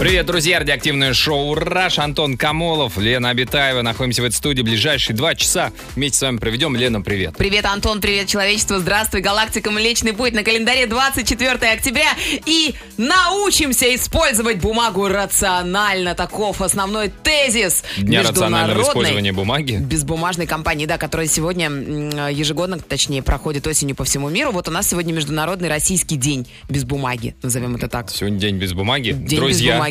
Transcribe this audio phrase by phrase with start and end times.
[0.00, 0.60] Привет, друзья!
[0.60, 1.98] Радиоактивное шоу «Раш».
[1.98, 3.82] Антон Камолов, Лена Абитаева.
[3.82, 4.62] Находимся в этой студии.
[4.62, 6.74] Ближайшие два часа вместе с вами проведем.
[6.74, 7.36] Лена, привет.
[7.36, 14.62] Привет, Антон, привет, человечество, здравствуй, галактика Млечный Путь на календаре 24 октября и научимся использовать
[14.62, 16.14] бумагу рационально.
[16.14, 19.74] Таков основной тезис Дня рационального использования бумаги.
[19.74, 21.68] безбумажной компании, да, которая сегодня
[22.30, 24.50] ежегодно, точнее, проходит осенью по всему миру.
[24.50, 28.08] Вот у нас сегодня Международный Российский день без бумаги, назовем это так.
[28.10, 29.12] Сегодня день без бумаги.
[29.12, 29.89] День Друзья, без бумаги.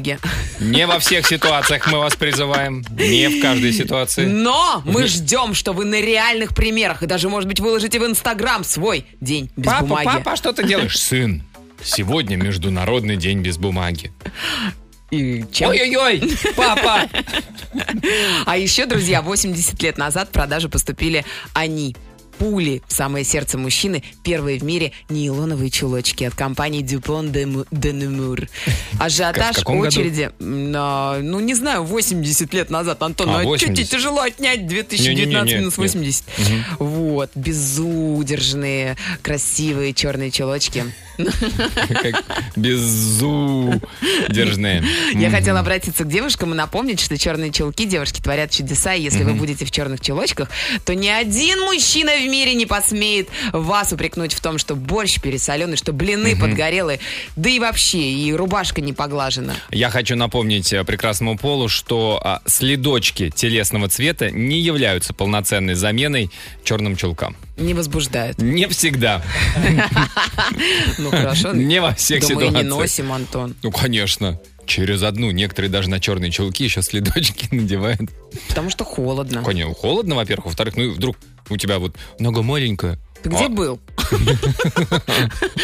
[0.60, 2.84] Не во всех ситуациях мы вас призываем.
[2.92, 4.26] Не в каждой ситуации.
[4.26, 8.64] Но мы ждем, что вы на реальных примерах и даже, может быть, выложите в Инстаграм
[8.64, 10.06] свой день без Папа, бумаги.
[10.06, 10.98] папа, а что ты делаешь?
[11.00, 11.44] Сын,
[11.84, 14.12] сегодня Международный день без бумаги.
[15.12, 16.22] И чем Ой-ой-ой,
[16.56, 17.10] папа!
[18.46, 21.96] А еще, друзья, 80 лет назад в продажу поступили они.
[22.40, 26.82] Пули в самое сердце мужчины, первые в мире нейлоновые чулочки от компании
[27.32, 28.50] de, Mu- de Nemours.
[28.98, 29.80] Ажиотаж, году?
[29.88, 33.76] очереди, на, ну не знаю, 80 лет назад, Антон, А, ну а 80?
[33.76, 35.94] тебе тяжело отнять 2019 Не-не-не, минус нет.
[35.94, 36.24] 80?
[36.80, 40.86] Вот, безудержные, красивые черные чулочки.
[42.02, 42.24] Как
[42.56, 44.84] безудержные.
[45.14, 48.94] Я хотела обратиться к девушкам и напомнить, что черные чулки девушки творят чудеса.
[48.94, 50.50] И если вы будете в черных чулочках,
[50.86, 55.78] то ни один мужчина в мире не посмеет вас упрекнуть в том, что борщ пересоленый,
[55.78, 57.00] что блины подгорелые,
[57.36, 59.56] да и вообще, и рубашка не поглажена.
[59.72, 66.30] Я хочу напомнить э, прекрасному полу, что а, следочки телесного цвета не являются полноценной заменой
[66.64, 67.36] черным чулкам.
[67.60, 68.38] Не возбуждает.
[68.42, 69.22] Не всегда.
[70.98, 71.54] Ну хорошо.
[71.54, 72.70] Не во всех Да мы не ситуациях.
[72.70, 73.56] носим, Антон.
[73.64, 74.40] Ну, конечно.
[74.66, 75.32] Через одну.
[75.32, 78.02] Некоторые даже на черные чулки еще следочки надевают.
[78.50, 79.44] Потому что холодно.
[79.44, 80.46] Конечно, холодно, во-первых.
[80.48, 81.18] Во-вторых, ну вдруг
[81.50, 83.00] у тебя вот нога маленькая.
[83.24, 83.80] Ты где А, был?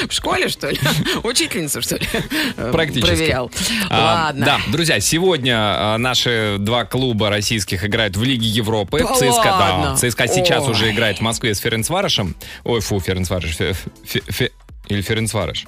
[0.10, 0.80] В школе, что ли?
[1.24, 2.06] Учительницу, что ли?
[2.72, 3.08] Практически.
[3.16, 3.52] Проверял.
[3.90, 4.46] А, Ладно.
[4.46, 9.00] Да, друзья, сегодня а, наши два клуба российских играют в Лиге Европы.
[9.00, 9.96] Да ЦСКА, да?
[9.96, 10.72] ЦСКА сейчас Ой.
[10.72, 12.36] уже играет в Москве с Ференцварышем.
[12.64, 13.56] Ой, фу, Ференцварыш.
[13.56, 13.74] Фе-
[14.04, 14.52] фе- фе-
[14.88, 15.66] или Ференцварыш.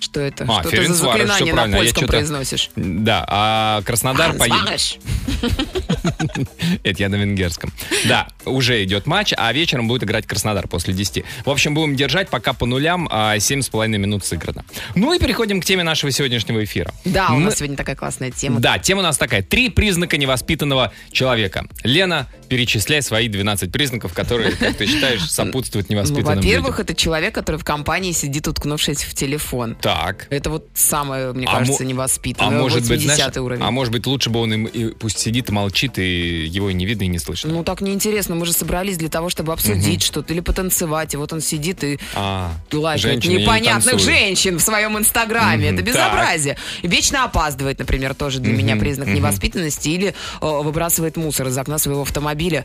[0.00, 0.44] Что это?
[0.48, 2.70] А, Что ты за заклинание на польском произносишь?
[2.76, 4.98] Да, а Краснодар поедет...
[6.82, 7.72] Это я на венгерском.
[8.06, 11.24] Да, уже идет матч, а вечером будет играть Краснодар после 10.
[11.44, 14.64] В общем, будем держать пока по нулям, а 7,5 минут сыграно.
[14.94, 16.92] Ну и переходим к теме нашего сегодняшнего эфира.
[17.04, 18.60] Да, у нас сегодня такая классная тема.
[18.60, 19.42] Да, тема у нас такая.
[19.42, 21.66] Три признака невоспитанного человека.
[21.82, 27.34] Лена, перечисляй свои 12 признаков, которые, как ты считаешь, сопутствуют Ну, невоспитанным во-первых, это человек,
[27.34, 29.76] который в компании сидит, уткнувшись в телефон.
[29.80, 30.26] Так.
[30.30, 32.58] Это вот самое, мне А кажется, невоспитанное.
[32.58, 33.62] А может быть, 80 знаешь, уровень.
[33.62, 36.86] а может быть, лучше бы он им, и пусть сидит и молчит, и его не
[36.86, 37.50] видно, и не слышно.
[37.52, 38.34] Ну, так неинтересно.
[38.34, 41.14] Мы же собрались для того, чтобы обсудить что-то или потанцевать.
[41.14, 44.02] И вот он сидит и А, не непонятных танцуют.
[44.02, 45.70] женщин в своем инстаграме.
[45.70, 46.56] Мгм, Это безобразие.
[46.82, 49.88] Вечно опаздывает, например, тоже для меня признак невоспитанности.
[49.88, 52.64] Или э, выбрасывает мусор из окна своего автомобиля.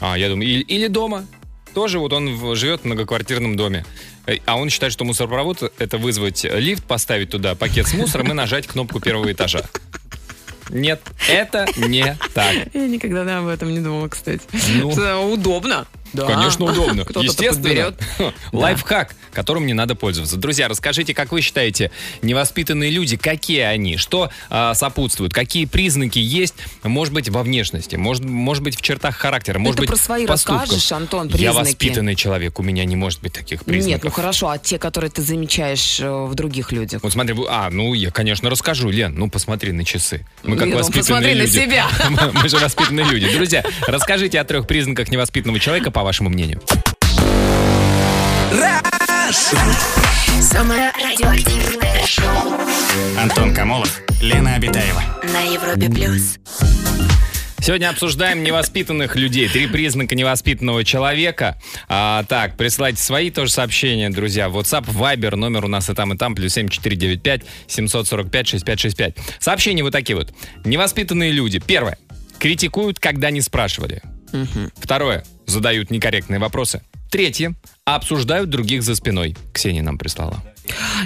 [0.00, 1.26] А, я думаю, или, или дома.
[1.74, 3.84] Тоже вот он живет в многоквартирном доме.
[4.26, 8.32] Э, А он считает, что мусоропровод— это вызвать лифт, поставить туда пакет с мусором и
[8.32, 9.62] нажать кнопку первого этажа.
[10.70, 12.54] Нет, это не так.
[12.74, 14.42] Я никогда да, об этом не думала, кстати.
[14.80, 15.32] Ну.
[15.32, 15.86] Удобно.
[16.16, 16.26] Да.
[16.26, 17.04] Конечно, удобно.
[17.04, 17.94] Кто-то Естественно.
[18.52, 20.36] Лайфхак, которым не надо пользоваться.
[20.36, 21.90] Друзья, расскажите, как вы считаете,
[22.22, 23.96] невоспитанные люди, какие они?
[23.96, 25.32] Что а, сопутствует?
[25.32, 29.82] Какие признаки есть, может быть, во внешности, может, может быть, в чертах характера, может ты
[29.82, 30.62] быть, про свои поступках?
[30.62, 31.56] расскажешь, Антон, Я признаки?
[31.56, 33.88] воспитанный человек, у меня не может быть таких признаков.
[33.88, 37.02] Нет, ну хорошо, а те, которые ты замечаешь э, в других людях?
[37.02, 40.24] Вот смотри, а, ну я, конечно, расскажу, Лен, ну посмотри на часы.
[40.42, 41.50] Мы как Не, ну, воспитанные посмотри на люди.
[41.58, 41.86] себя.
[42.10, 43.32] Мы- Мы же воспитанные люди.
[43.34, 46.62] Друзья, расскажите о трех признаках невоспитанного человека, по вашему мнению.
[50.40, 52.54] Самое радиоактивное шоу
[53.18, 55.02] Антон Камолов, Лена Обитаева.
[55.32, 56.38] на Европе плюс.
[57.58, 59.48] Сегодня обсуждаем невоспитанных людей.
[59.48, 61.60] Три признака невоспитанного человека.
[61.88, 64.46] А, так, присылайте свои тоже сообщения, друзья.
[64.46, 69.16] WhatsApp, Viber, номер у нас и там, и там, плюс 7495 745 6565.
[69.40, 70.32] Сообщения вот такие вот.
[70.64, 71.58] Невоспитанные люди.
[71.58, 71.98] Первое.
[72.38, 74.00] Критикуют, когда не спрашивали.
[74.76, 75.24] Второе.
[75.46, 76.82] Задают некорректные вопросы.
[77.10, 77.54] Третье.
[77.84, 79.36] Обсуждают других за спиной.
[79.52, 80.42] Ксения нам прислала.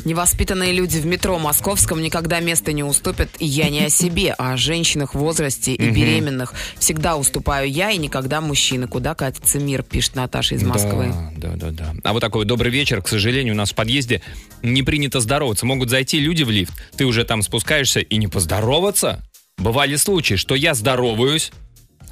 [0.04, 4.54] Невоспитанные люди в метро московском никогда места не уступят, и я не о себе, а
[4.54, 6.54] о женщинах в возрасте и беременных.
[6.78, 8.88] Всегда уступаю я и никогда мужчины.
[8.88, 11.12] Куда катится мир, пишет Наташа из Москвы.
[11.36, 11.94] Да, да, да, да.
[12.02, 13.02] А вот такой добрый вечер.
[13.02, 14.22] К сожалению, у нас в подъезде
[14.62, 15.66] не принято здороваться.
[15.66, 16.72] Могут зайти люди в лифт.
[16.96, 19.22] Ты уже там спускаешься и не поздороваться.
[19.58, 21.52] Бывали случаи, что я здороваюсь,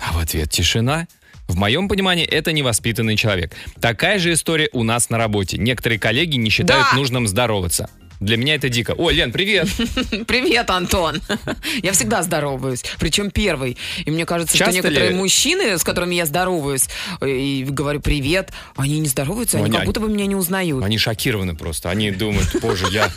[0.01, 1.07] а в ответ тишина.
[1.47, 3.53] В моем понимании, это невоспитанный человек.
[3.81, 5.57] Такая же история у нас на работе.
[5.57, 6.97] Некоторые коллеги не считают Да.
[6.97, 7.89] нужным здороваться.
[8.21, 8.95] Для меня это дико.
[8.99, 9.69] О, Лен, привет!
[10.27, 11.21] Привет, Антон.
[11.83, 13.77] Я всегда здороваюсь, причем первый.
[14.05, 15.17] И мне кажется, Часто что некоторые ли?
[15.17, 16.89] мужчины, с которыми я здороваюсь,
[17.21, 20.83] э, и говорю привет, они не здороваются, они Они- как будто бы меня не узнают.
[20.85, 21.91] Они шокированы просто.
[21.91, 23.09] Они думают, боже, я,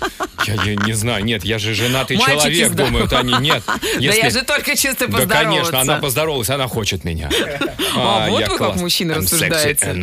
[0.45, 2.91] я, я не знаю, нет, я же женатый Мальчики человек, здоровы.
[2.91, 3.63] думают они, нет.
[3.67, 5.43] Да Если- я же только чисто Да, поздороваться.
[5.43, 7.29] конечно, она поздоровалась, она хочет меня.
[7.95, 8.81] А, вот я вы как класс.
[8.81, 9.95] I'm sexy рассуждаете.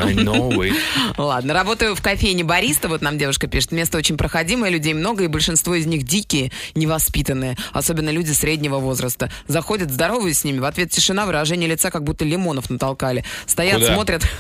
[1.17, 3.71] Ладно, работаю в кофейне бариста, вот нам девушка пишет.
[3.73, 7.56] Место очень проходимое, людей много, и большинство из них дикие, невоспитанные.
[7.73, 9.31] Особенно люди среднего возраста.
[9.46, 13.25] Заходят, здороваюсь с ними, в ответ тишина, выражение лица, как будто лимонов натолкали.
[13.46, 13.94] Стоят, Куда?
[13.94, 14.23] смотрят...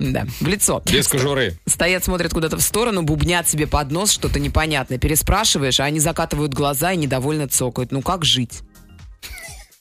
[0.00, 0.82] Да, в лицо.
[0.90, 1.56] Без кожуры.
[1.66, 4.98] Стоят, смотрят куда-то в сторону, бубнят себе под нос что-то непонятное.
[4.98, 7.92] Переспрашиваешь, а они закатывают глаза и недовольно цокают.
[7.92, 8.60] Ну как жить?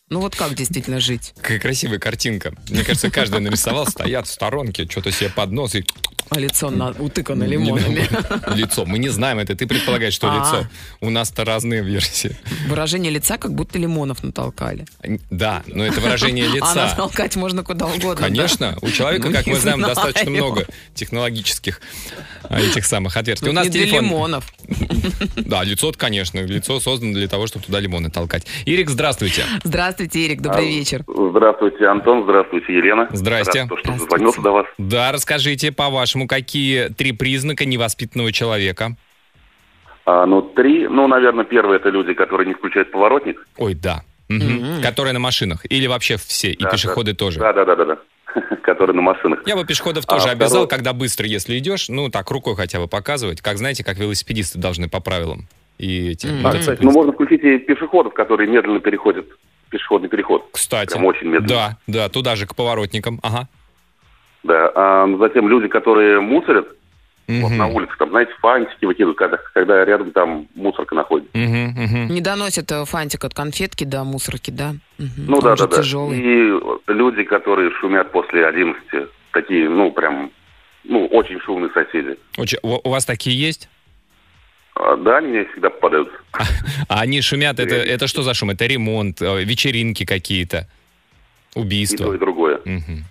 [0.09, 1.33] Ну вот как действительно жить?
[1.41, 2.53] Какая красивая картинка.
[2.69, 5.83] Мне кажется, каждый нарисовал, стоят в сторонке, что-то себе под нос и
[6.35, 8.07] А лицо на- утыкано лимонами.
[8.55, 8.85] лицо.
[8.85, 10.35] Мы не знаем это, ты предполагаешь, что А.
[10.37, 10.67] лицо.
[11.01, 12.35] У нас-то разные версии.
[12.67, 14.85] Выражение лица, как будто лимонов натолкали.
[15.29, 16.85] Да, но это выражение А лица.
[16.87, 18.15] натолкать можно куда угодно.
[18.27, 20.65] Конечно, у человека, как мы знаем, достаточно много
[20.95, 21.81] технологических
[22.49, 23.49] а, этих самых отверстий.
[23.49, 24.05] У нас телефон.
[24.05, 24.51] лимонов.
[25.35, 28.45] Да, лицо, конечно, лицо создано для того, чтобы туда лимоны толкать.
[28.65, 29.43] Ирик, здравствуйте.
[29.63, 31.03] Здравствуйте, Эрик, добрый вечер.
[31.07, 32.23] Здравствуйте, Антон.
[32.23, 33.07] Здравствуйте, Елена.
[33.11, 33.59] Здрасте.
[33.61, 34.03] Рад, что Здравствуйте.
[34.09, 34.65] дозвонился до вас.
[34.77, 35.71] Да, расскажите,
[36.23, 38.95] по-вашему, какие три признака невоспитанного человека?
[40.05, 40.87] А, ну, три.
[40.87, 43.45] Ну, наверное, первое это люди, которые не включают поворотник.
[43.57, 44.01] Ой, да.
[44.29, 44.81] Мгм.
[44.81, 45.65] Которые на машинах.
[45.69, 47.17] Или вообще все, и Да, пешеходы да.
[47.17, 47.39] тоже.
[47.39, 47.97] Да, да, да, да, да.
[48.63, 49.39] которые на машинах.
[49.45, 52.79] Я бы пешеходов А, тоже второе- обязал, когда быстро, если идешь, ну, так, рукой хотя
[52.79, 53.41] бы показывать.
[53.41, 55.47] Как, знаете, как велосипедисты должны по правилам.
[55.77, 56.37] И эти Мгм.
[56.37, 56.71] А, мотоциклисты.
[56.73, 59.25] кстати, ну можно включить и пешеходов, которые медленно переходят
[59.69, 60.45] пешеходный переход.
[60.51, 60.91] Кстати.
[60.93, 61.47] Прям очень медленно.
[61.47, 63.19] Да, да, туда же, к поворотникам.
[63.23, 63.47] Ага.
[64.43, 64.71] Да.
[64.75, 66.67] А затем люди, которые мусорят
[67.27, 67.57] вот Мгм.
[67.57, 71.31] на улице, там, знаете, фантики выкидывают, когда, когда рядом там мусорка находится.
[71.37, 72.07] Мгм, мгм.
[72.13, 74.75] Не доносят э, фантик от конфетки до мусорки, да?
[74.97, 75.25] Мгм.
[75.27, 75.81] Ну Он да, же да, да.
[75.81, 76.19] тяжелый.
[76.19, 80.31] И люди, которые шумят после 11, такие, ну, прям,
[80.83, 82.17] ну, очень шумные соседи.
[82.37, 83.69] Очень- У вас такие есть?
[84.75, 86.15] А, Да, они мне всегда попадаются.
[86.89, 88.49] А они шумят, это, это что за шум?
[88.49, 90.67] Это ремонт, э, вечеринки какие-то,
[91.55, 92.07] И убийства.
[92.07, 92.59] то, и другое.
[92.65, 93.05] Мгм.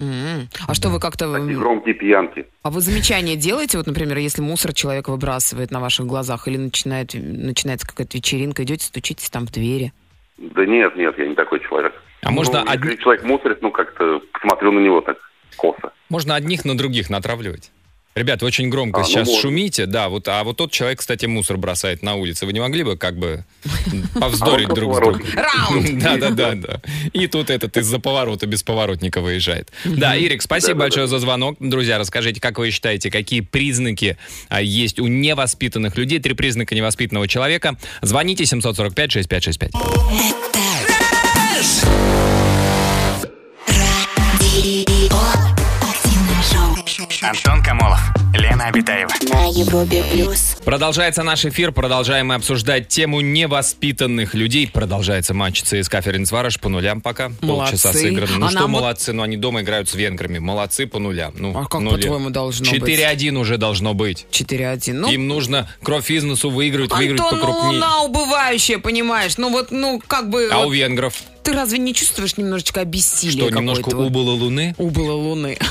[0.00, 0.48] М.
[0.66, 1.32] А что вы как-то...
[1.32, 2.46] Такие громкие пьянки.
[2.62, 7.14] А вы замечания делаете, вот, например, если мусор человек выбрасывает на ваших глазах, или начинает,
[7.14, 9.92] начинается какая-то вечеринка, идете, стучитесь там в двери?
[10.38, 11.92] Да нет, нет, я не такой человек.
[12.22, 15.18] А можно ну, одни- если человек мусорит, ну, как-то смотрю на него так
[15.56, 15.92] косо.
[16.08, 17.70] Можно одних на других натравливать.
[18.14, 19.42] Ребят, вы очень громко А, ну сейчас можно.
[19.42, 22.46] шумите, да, вот, а вот тот человек, кстати, мусор бросает на улице.
[22.46, 23.44] Вы не могли бы как бы
[24.14, 25.22] повздорить А друг с другом?
[25.34, 25.98] Раунд!
[25.98, 26.80] Да, да, да, да.
[27.12, 29.72] И тут этот из-за поворота без поворотника выезжает.
[29.84, 31.56] Да, Ирик, спасибо большое за звонок.
[31.58, 34.16] Друзья, расскажите, как вы считаете, какие признаки
[34.48, 36.20] а, есть у невоспитанных людей?
[36.20, 37.76] Три признака невоспитанного человека.
[38.00, 39.70] Звоните 745-6565.
[47.28, 48.00] Антон Камолов,
[48.34, 49.10] Лена Обитаева.
[49.32, 50.56] На Европе плюс.
[50.64, 54.68] Продолжается наш эфир, продолжаем мы обсуждать тему невоспитанных людей.
[54.68, 57.30] Продолжается матч ЦСКА Ференцвараш по нулям пока.
[57.40, 57.92] Полчаса Молодцы.
[57.92, 58.38] сыграно.
[58.38, 60.38] Ну А что нам вот- молодцы, ну они дома играют с венграми.
[60.38, 61.32] Молодцы по нулям.
[61.38, 62.02] Ну, А как, нули.
[62.02, 62.82] по-твоему, должно быть?
[62.82, 64.26] 4-1 уже должно быть.
[64.30, 64.92] 4-1.
[65.00, 67.72] Ну, Им нужно кровь из носу выиграть, выиграть Антон, ну покрупнее.
[67.80, 69.38] луна убывающая, понимаешь?
[69.38, 70.48] Ну вот, ну как бы...
[70.52, 74.74] А вот у венгров Ты разве не чувствуешь немножечко обессилия что, немножко убыло луны?
[74.78, 75.58] Убыло луны.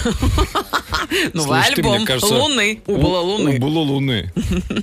[1.34, 2.82] Новый Слушай, ты, мне альбом кажется, Луны.
[2.88, 3.56] Убыло луны.
[3.56, 4.34] Убыло луны.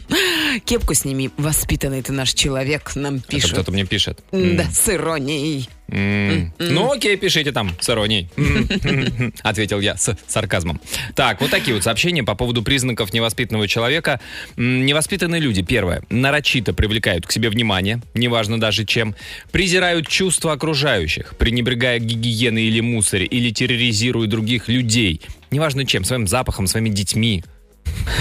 [0.65, 3.53] Кепку сними, воспитанный ты наш человек, нам Это пишут.
[3.53, 4.21] кто-то мне пишет.
[4.33, 5.69] Да, с иронией.
[5.93, 8.29] Ну окей, пишите там с иронией.
[9.43, 10.81] Ответил я с сарказмом.
[11.15, 14.21] Так, вот такие вот сообщения по поводу признаков невоспитанного человека.
[14.57, 19.17] Невоспитанные люди, первое, нарочито привлекают к себе внимание, неважно даже чем,
[19.51, 25.21] презирают чувства окружающих, пренебрегая гигиеной или мусоре, или терроризируют других людей,
[25.51, 27.45] неважно чем, своим запахом, своими детьми.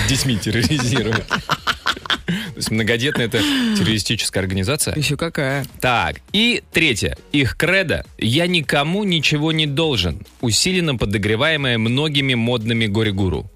[0.07, 1.25] Детьми терроризируют.
[1.27, 3.39] То есть многодетная это
[3.77, 4.95] террористическая организация.
[4.95, 5.65] Еще какая?
[5.79, 7.17] Так, и третье.
[7.31, 13.49] Их кредо «Я никому ничего не должен», усиленно подогреваемое многими модными горе-гуру.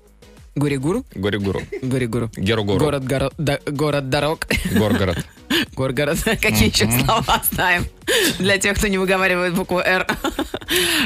[0.55, 1.03] Горе-гуру?
[1.15, 1.61] Горе-гуру.
[1.81, 2.31] Горе-гуру.
[2.37, 2.79] Геру-гору.
[2.79, 4.47] Город, горо- да- город дорог.
[4.71, 5.25] Горгород.
[5.73, 6.19] Горгород.
[6.23, 7.85] Какие еще слова знаем?
[8.39, 10.05] Для тех, кто не выговаривает букву «Р».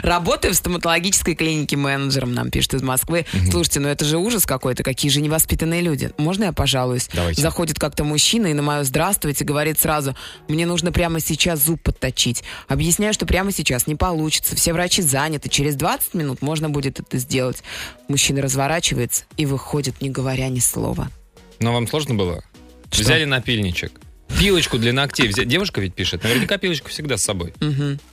[0.02, 3.26] Работаю в стоматологической клинике менеджером, нам пишет из Москвы.
[3.50, 6.12] Слушайте, ну это же ужас какой-то, какие же невоспитанные люди.
[6.18, 7.10] Можно я пожалуюсь?
[7.14, 7.42] Давайте.
[7.42, 10.16] Заходит как-то мужчина и на мое «здравствуйте» говорит сразу,
[10.48, 12.44] мне нужно прямо сейчас зуб подточить.
[12.68, 17.18] Объясняю, что прямо сейчас не получится, все врачи заняты, через 20 минут можно будет это
[17.18, 17.64] сделать.
[18.08, 21.10] Мужчина разворачивается и выходит, не говоря ни слова.
[21.60, 22.44] Но вам сложно было?
[22.92, 23.04] Что?
[23.04, 23.92] Взяли напильничек.
[24.40, 25.46] Пилочку для ногтей взяли.
[25.48, 26.24] Девушка ведь пишет.
[26.24, 27.54] Наверняка пилочку всегда с собой.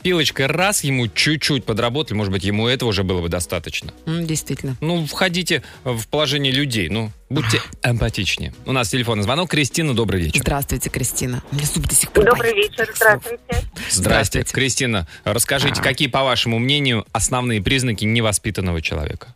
[0.02, 2.16] Пилочкой раз ему чуть-чуть подработали.
[2.16, 3.92] Может быть, ему этого уже было бы достаточно.
[4.06, 4.76] М, действительно.
[4.80, 6.88] Ну, входите в положение людей.
[6.88, 8.54] Ну, будьте эмпатичнее.
[8.64, 9.50] У нас телефонный звонок.
[9.50, 10.40] Кристина, добрый вечер.
[10.40, 11.42] Здравствуйте, Кристина.
[11.52, 12.70] У меня зуб до сих пор Добрый болит.
[12.70, 13.42] вечер, здравствуйте.
[13.48, 13.90] Здрасте.
[13.90, 14.52] Здравствуйте.
[14.52, 19.34] Кристина, расскажите, какие, по вашему мнению, основные признаки невоспитанного человека?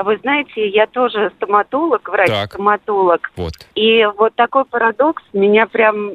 [0.00, 3.30] А Вы знаете, я тоже стоматолог, врач-стоматолог.
[3.36, 3.52] Вот.
[3.74, 6.12] И вот такой парадокс меня прям...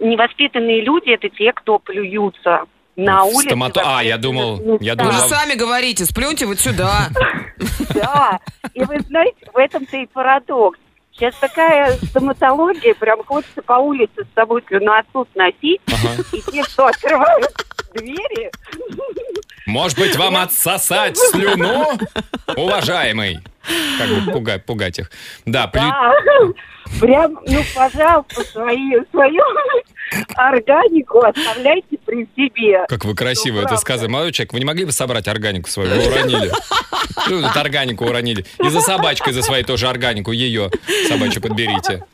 [0.00, 2.62] Невоспитанные люди– это те, кто плюются
[2.96, 3.50] на улице.
[3.50, 7.08] стомато- А, я думал- я думал, Вы же сами говорите, сплюньте вот сюда.
[7.94, 8.40] Да,
[8.72, 10.78] и вы знаете, в этом-то и парадокс.
[11.16, 16.22] Сейчас такая стоматология, прям хочется по улице с собой слюноотсос носить, Ага.
[16.32, 17.52] и те, кто открывают
[17.94, 18.50] двери,
[19.66, 21.86] Может быть, вам отсосать слюну,
[22.56, 23.38] уважаемый?
[23.98, 25.10] Как бы пугать, пугать их.
[25.46, 26.12] Да, плю- Да,
[27.00, 29.42] прям, ну, пожалуйста, свои, свою
[30.36, 32.84] органику оставляйте при себе.
[32.88, 33.80] Как вы красиво Ну, это правда.
[33.80, 34.08] сказали.
[34.08, 35.90] Молодой человек, вы не могли бы собрать органику свою?
[35.90, 36.50] Вы уронили.
[37.28, 38.44] Ну, тут органику уронили.
[38.62, 40.70] И за собачкой за своей тоже органику, ее
[41.08, 42.04] собачью подберите.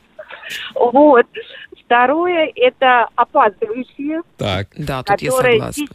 [0.75, 1.27] Вот.
[1.85, 4.69] Второе, это опаздывающие, Так.
[4.77, 5.87] Да, тут я согласна.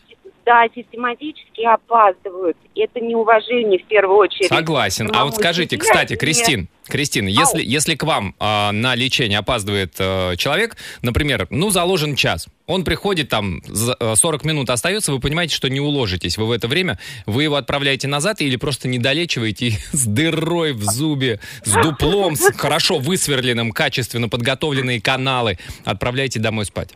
[0.46, 2.58] Сис- да, систематически опаздывают.
[2.76, 4.50] Это неуважение в первую очередь.
[4.50, 5.10] Согласен.
[5.14, 9.96] А вот скажите, кстати, и- Кристин, Кристина, если, если к вам а, на лечение опаздывает
[9.98, 15.20] э, человек, например, ну, заложен час, он приходит там, за- э, 40 минут остается, вы
[15.20, 19.00] понимаете, что не уложитесь вы в это время, вы его отправляете назад или просто не
[19.00, 26.40] долечиваете и с дырой в зубе, с дуплом, с хорошо высверленным, качественно подготовленные каналы отправляете
[26.40, 26.90] домой спать?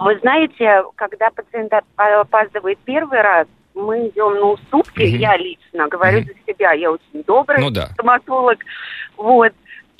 [0.00, 5.16] Вы знаете, когда пациент оп- опаздывает первый раз, мы идем на уступки, Мгм.
[5.18, 6.26] я лично говорю Мгм.
[6.26, 7.86] за себя, я очень добрый Ну да.
[7.88, 8.58] стоматолог,
[9.16, 9.52] вот,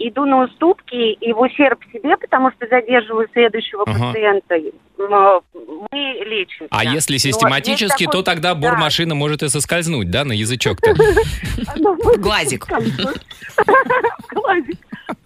[0.09, 4.09] иду на уступки и в ущерб себе, потому что задерживаю следующего Ага.
[4.13, 4.57] пациента,
[4.99, 6.67] мы лечим.
[6.71, 10.95] А если систематически, то тогда бормашина может и соскользнуть, да, на язычок-то?
[12.19, 12.67] Глазик.
[14.33, 14.79] Глазик.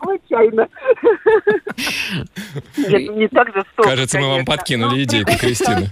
[0.02, 0.68] Случайно.
[2.76, 5.90] Нет, не так жестоко, Кажется, мы вам подкинули идейку, приходится- Кристина.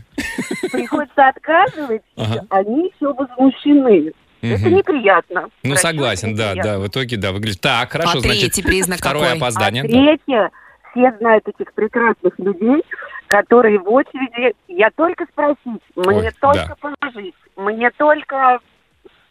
[0.72, 2.02] Приходится отказывать,
[2.50, 4.12] они все возмущены.
[4.42, 5.48] Это неприятно.
[5.62, 6.72] Ну, Врачу согласен, это да, неприятно.
[6.72, 7.60] да, в итоге, да, выглядит.
[7.60, 9.38] Так, хорошо, а значит, третий признак второе какой?
[9.38, 9.82] опоздание.
[9.84, 9.92] А да.
[9.92, 10.50] третье,
[10.90, 12.82] все знают этих прекрасных людей,
[13.28, 18.58] которые в очереди, я только спросить, мне Ой, только положить, мне только,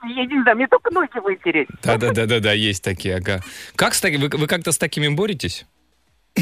[0.04, 1.68] я не знаю, мне только ноги вытереть.
[1.84, 3.42] Да, да, да, да, да, есть такие, ага.
[3.76, 5.66] Как с таки- вы, вы как-то с такими боретесь?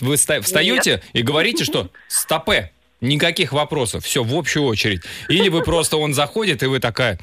[0.00, 5.02] Вы ста- встаете и говорите, что стопе, никаких вопросов, все, в общую очередь.
[5.28, 7.18] Или вы просто, он заходит, и вы такая,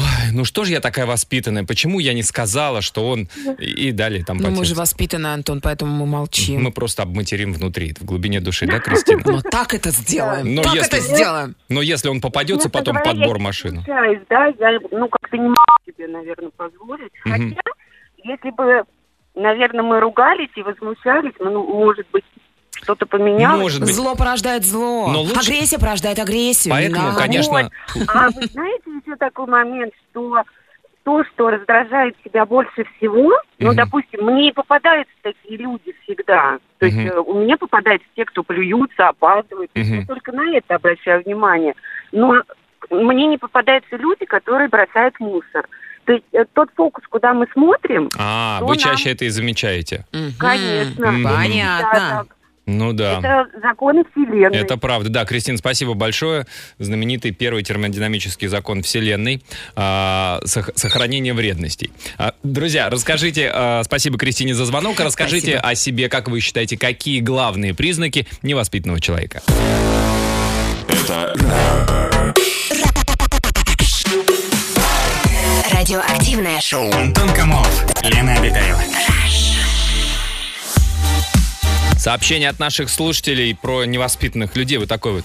[0.00, 3.28] «Ой, ну что же я такая воспитанная, почему я не сказала, что он...
[3.58, 6.62] И, и далее там Ну, мы же воспитаны, Антон, поэтому мы молчим.
[6.62, 9.22] Мы просто обматерим внутри, в глубине души, да, Кристина?
[9.26, 10.54] Но так это сделаем.
[10.54, 11.56] Но так если- это сделаем.
[11.68, 13.82] Но если он попадется Честно потом говоря, под я бормашину.
[13.82, 17.12] смущаюсь, да, я, ну, как-то не могу себе, наверное, позволить.
[17.24, 17.54] Мгм.
[17.56, 17.70] Хотя,
[18.24, 18.84] если бы,
[19.34, 22.24] наверное, мы ругались и возмущались, ну, может быть,
[22.82, 23.60] что-то поменялось.
[23.62, 23.94] Может быть.
[23.94, 25.10] Зло порождает зло.
[25.12, 26.72] Но лучше- Агрессия порождает агрессию.
[26.72, 27.18] Поэтому, надо.
[27.20, 27.70] конечно,
[28.08, 30.42] А вы знаете еще такой момент, что
[31.02, 36.58] то, что раздражает себя больше всего, ну, допустим, мне и попадаются такие люди всегда.
[36.78, 39.70] То есть э, у меня попадаются те, кто плюются, опаздывают.
[39.74, 41.74] Я только на это обращаю внимание.
[42.12, 42.42] Но
[42.90, 45.66] мне не попадаются люди, которые бросают мусор.
[46.04, 50.06] То есть э, тот фокус, куда мы смотрим, А, вы нам- чаще это и замечаете.
[50.38, 51.12] Конечно.
[51.12, 51.22] Мгм.
[51.22, 51.98] да, Понятно.
[52.28, 52.36] так.
[52.70, 53.18] Ну да.
[53.18, 54.56] Это законы Вселенной.
[54.56, 55.08] Это правда.
[55.10, 56.46] Да, Кристина, спасибо большое.
[56.78, 59.42] Знаменитый первый термодинамический закон Вселенной.
[59.76, 61.90] а, сох- сохранение вредностей.
[62.16, 65.00] А, друзья, расскажите, а, спасибо Кристине за звонок.
[65.00, 65.68] Расскажите Спасибо.
[65.68, 69.42] о себе, как вы считаете, какие главные признаки невоспитанного человека.
[70.88, 71.34] Это
[75.72, 76.90] Радиоактивное шоу.
[76.92, 78.78] Антон Камолов, Лена Обитаева.
[82.00, 84.78] Сообщение от наших слушателей про невоспитанных людей.
[84.78, 85.24] Вот такой вот.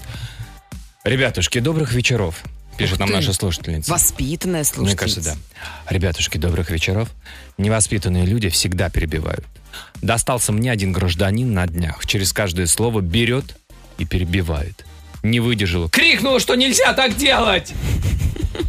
[1.04, 2.42] Ребятушки, добрых вечеров.
[2.76, 3.90] пишет нам наша слушательница.
[3.90, 4.98] Воспитанная Мне слушательница.
[4.98, 5.38] кажется,
[5.86, 5.94] да.
[5.94, 7.08] Ребятушки, добрых вечеров.
[7.56, 9.42] Невоспитанные люди всегда перебивают.
[10.02, 12.04] Достался мне один гражданин на днях.
[12.04, 13.56] Через каждое слово берет
[13.96, 14.84] и перебивает.
[15.22, 15.88] Не выдержала.
[15.88, 17.72] Крикнула, что нельзя так делать!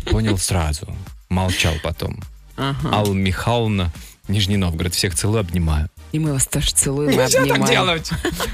[0.06, 0.88] Понял сразу.
[1.28, 2.24] Молчал потом.
[2.58, 3.92] Алла Михайловна,
[4.30, 4.96] Нижний Новгород.
[4.96, 5.90] Всех целую, обнимаю.
[6.14, 8.02] И мы вас тоже целуем и обнимаем.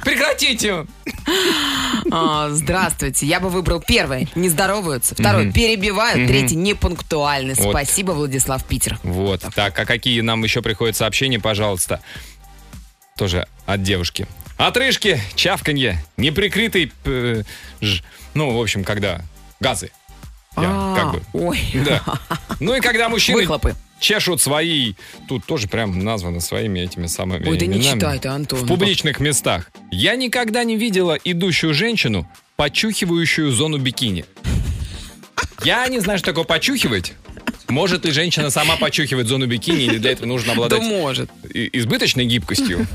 [0.04, 0.86] Прекратите!
[2.12, 3.26] А, здравствуйте.
[3.26, 4.28] Я бы выбрал первое.
[4.36, 5.16] Не здороваются.
[5.16, 5.52] Второе.
[5.52, 6.28] Перебивают.
[6.28, 6.56] Третье.
[6.56, 7.54] Непунктуальны.
[7.56, 7.70] Вот.
[7.70, 9.00] Спасибо, Владислав Питер.
[9.04, 9.42] Вот.
[9.56, 12.02] Так, а какие нам еще приходят сообщения, пожалуйста?
[13.18, 14.28] Тоже от девушки.
[14.58, 16.92] Отрыжки, чавканье, неприкрытый...
[17.06, 17.44] э,
[17.82, 19.22] ж- ну, в общем, когда
[19.60, 19.92] газы.
[20.58, 21.22] Я А, как бы...
[21.34, 21.60] Ой.
[21.86, 22.02] Да.
[22.60, 23.76] Ну и когда мужчины Выхлопы.
[24.04, 24.94] Чешут свои...
[25.28, 28.60] Тут тоже прям названо своими этими самыми Ой, да не читай ты, Антон.
[28.60, 29.72] В публичных местах.
[29.92, 34.26] Я никогда не видела идущую женщину, почухивающую зону бикини.
[35.64, 37.14] Я не знаю, что такое почухивать.
[37.70, 41.30] Может ли женщина сама почухивать зону бикини, или для этого нужно Да обладать может.
[41.54, 42.86] и- избыточной гибкостью?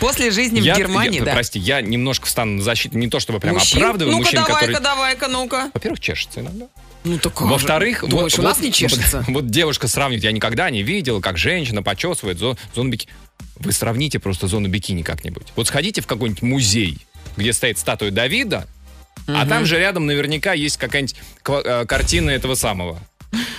[0.00, 1.32] После жизни Я- в Германии, я- да.
[1.32, 3.78] Прости, я немножко встану на защиту, не то чтобы прям Мужчин?
[3.78, 4.80] оправдываю Ну-ка, мужчин, давай-ка, которые...
[4.80, 5.70] давай-ка, ну-ка.
[5.72, 6.66] Во-первых, чешется иногда.
[7.04, 7.44] Ну так же?
[7.44, 9.18] Во-вторых, Думаешь, у нас не чешется?
[9.26, 13.12] Вот, вот девушка сравнивает, я никогда не видел, как женщина почесывает зо- зону бикини.
[13.56, 15.46] Вы сравните просто зону бикини как-нибудь.
[15.56, 16.98] Вот сходите в какой-нибудь музей,
[17.36, 18.66] где стоит статуя Давида,
[19.26, 21.16] а там же рядом наверняка есть какая-нибудь
[21.46, 22.98] э, картина этого самого.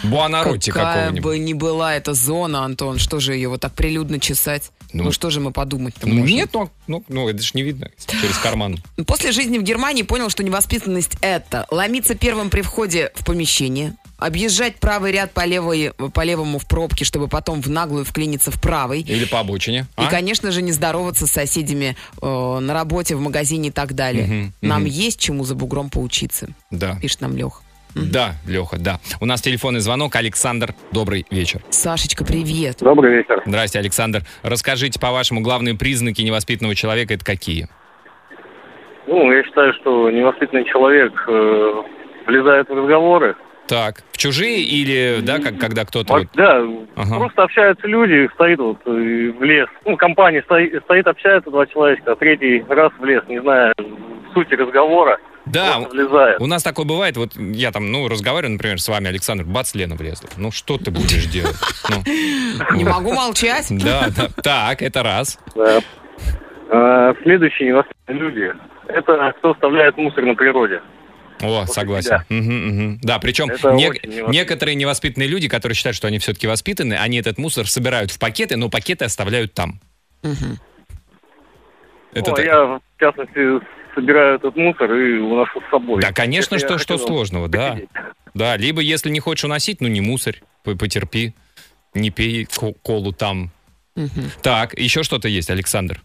[0.03, 4.71] Буанаротти Какая бы ни была эта зона, Антон, что же ее вот так прилюдно чесать?
[4.93, 6.35] Ну, Ну, что же мы подумать-то Ну, можем?
[6.35, 7.89] нет, ну, ну, ну, это же не видно
[8.21, 8.77] через карман.
[9.07, 14.75] После жизни в Германии понял, что невоспитанность это ломиться первым при входе в помещение, объезжать
[14.75, 19.01] правый ряд по, левой, по левому в пробке, чтобы потом в наглую вклиниться в правый.
[19.01, 19.87] Или по обочине.
[19.97, 20.07] И, а?
[20.07, 24.25] конечно же, не здороваться с соседями э, на работе, в магазине и так далее.
[24.25, 24.91] Мгм, Нам мгм.
[24.91, 26.97] есть чему за бугром поучиться, Да.
[27.01, 27.61] пишет нам Лех.
[27.95, 28.99] Да, Леха, да.
[29.19, 30.15] У нас телефонный звонок.
[30.15, 31.61] Александр, добрый вечер.
[31.69, 32.77] Сашечка, привет.
[32.79, 33.41] Добрый вечер.
[33.45, 34.21] Здрасте, Александр.
[34.43, 37.67] Расскажите, по-вашему, главные признаки невоспитанного человека это какие?
[39.07, 41.73] Ну, я считаю, что невоспитанный человек э,
[42.27, 43.35] влезает в разговоры.
[43.67, 46.13] Так, в чужие или, да, как когда кто-то...
[46.13, 46.57] Вот, вот- Да,
[46.95, 47.17] Ага.
[47.17, 48.89] просто общаются люди, стоит вот э,
[49.37, 49.67] в лес.
[49.85, 53.73] Ну, компания стоит, стоит, общается два человека, а третий раз в лес, не знаю,
[54.33, 55.17] сути разговора.
[55.51, 56.41] Да, влезает.
[56.41, 59.95] у нас такое бывает, вот я там, ну, разговариваю, например, с вами, Александр, бац, Лена
[59.95, 60.29] влезла.
[60.37, 61.55] Ну, что ты будешь делать?
[61.89, 62.03] Ну,
[62.77, 63.67] Не могу молчать.
[63.69, 64.29] Да, да.
[64.43, 65.39] Так, это раз.
[66.69, 68.53] А, следующие невоспитанные люди.
[68.87, 70.81] Это кто оставляет мусор на природе.
[71.41, 72.19] О, согласен.
[72.29, 72.99] Мгм, мгм.
[73.01, 77.67] Да, причем не- некоторые невоспитанные люди, которые считают, что они все-таки воспитаны, они этот мусор
[77.67, 79.79] собирают в пакеты, но пакеты оставляют там.
[80.21, 80.59] Это
[82.29, 86.01] Ну, так- я, в частности, собираю этот мусор и уношу с собой.
[86.01, 87.77] Да, конечно, Это что, что сложного, да.
[88.33, 91.33] Да, либо если не хочешь уносить, ну не мусорь, по- потерпи,
[91.93, 93.51] не пей ко- колу там.
[94.41, 96.01] Так, еще что-то есть, Александр.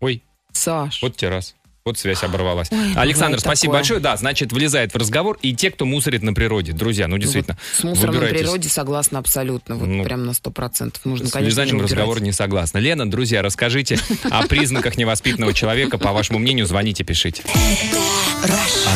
[0.00, 1.02] Ой, Саш.
[1.02, 1.54] вот тебе раз.
[1.86, 2.66] Вот связь оборвалась.
[2.72, 3.78] Ой, Александр, спасибо такое.
[3.78, 4.00] большое.
[4.00, 6.72] Да, значит, влезает в разговор и те, кто мусорит на природе.
[6.72, 8.40] Друзья, ну действительно, С мусором на выбирайтесь.
[8.40, 9.76] природе согласна абсолютно.
[9.76, 11.04] Вот Ну, прям на сто процентов.
[11.04, 12.78] Нужно, С конечно, влезанием разговор не согласна.
[12.78, 15.96] Лена, друзья, расскажите о признаках невоспитанного человека.
[15.96, 17.44] По вашему мнению, звоните, пишите.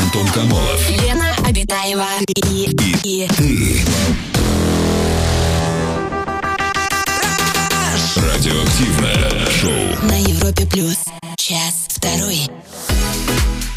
[0.03, 0.90] Антон Камолов.
[0.90, 2.07] Лена Обитаева
[2.50, 2.70] и,
[3.05, 3.29] и,
[8.70, 10.09] Радиоактивное шоу.
[10.09, 10.96] на Европе плюс.
[11.37, 12.48] Час второй.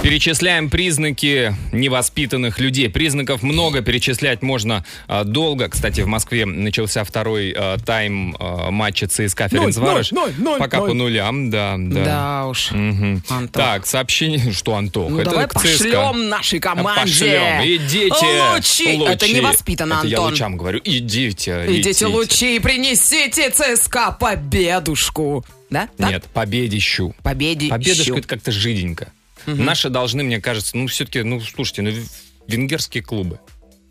[0.04, 2.90] Перечисляем признаки невоспитанных людей.
[2.90, 5.70] Признаков много, перечислять можно а, долго.
[5.70, 10.12] Кстати, в Москве начался второй а, тайм а, матча ЦСКА Ференцварош.
[10.60, 12.04] Пока по нулям, да, да.
[12.04, 12.72] Да уж.
[12.72, 13.24] Мгм.
[13.30, 13.48] Антон.
[13.50, 15.10] Так, сообщение, что Антох?
[15.10, 15.62] Ну, это давай к ЦСКА.
[15.62, 17.02] пошлем нашей команде.
[17.02, 17.62] Пошлем.
[17.64, 18.52] Идите.
[18.54, 19.04] Лучи.
[19.06, 20.32] Это невоспитанно, Это я Антон.
[20.32, 20.82] лучам говорю.
[20.84, 25.46] Идите, Идите лучи и принесите ЦСКА победушку.
[25.70, 25.88] Да?
[25.98, 26.10] Так?
[26.10, 27.16] Нет, победищу.
[27.24, 27.70] Победи.
[27.70, 29.14] Победушка это как-то жиденько.
[29.46, 33.40] Наши должны, мне кажется, ну все-таки, ну слушайте, ну в- венгерские клубы.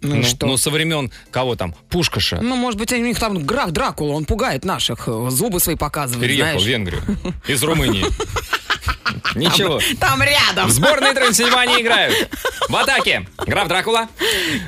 [0.05, 0.47] Ну, и что?
[0.47, 1.77] ну, со времен кого там?
[1.89, 2.41] Пушкаша.
[2.43, 6.29] Ну, может быть, у них там граф Дракула, он пугает наших, э, зубы свои показывает,
[6.29, 6.67] Переехал в знаешь.
[6.67, 7.03] Венгрию.
[7.47, 8.05] Из Румынии.
[9.37, 9.81] Ничего.
[10.01, 10.69] Там рядом.
[10.69, 12.29] В сборной Трансильвании играют.
[12.69, 13.29] В атаке.
[13.47, 14.09] Граф Дракула.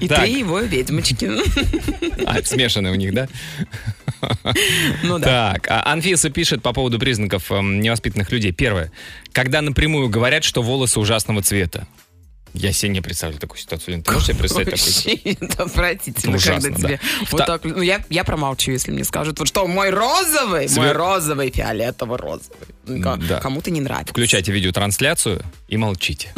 [0.01, 0.21] И Так.
[0.21, 1.29] три его ведьмочки.
[2.27, 3.29] А, смешанные у них, да?
[5.03, 5.53] Ну да.
[5.55, 8.53] Так, а Анфиса пишет по поводу признаков эм, невоспитанных людей.
[8.53, 8.91] Первое.
[9.33, 11.87] Когда напрямую говорят, что волосы ужасного цвета.
[12.55, 14.01] Я себе не представляю такую ситуацию.
[14.03, 15.37] Ты можешь себе представить такую ситуацию?
[15.41, 17.27] Это отвратительно, ужасно, когда тебе да.
[17.33, 17.65] вот так...
[17.65, 22.74] Ну, я, я промолчу, если мне скажут, вот что, мой розовый, мой розовый, фиолетово-розовый.
[22.87, 23.41] Да.
[23.41, 24.13] Кому-то не нравится.
[24.13, 26.33] Включайте видеотрансляцию и молчите.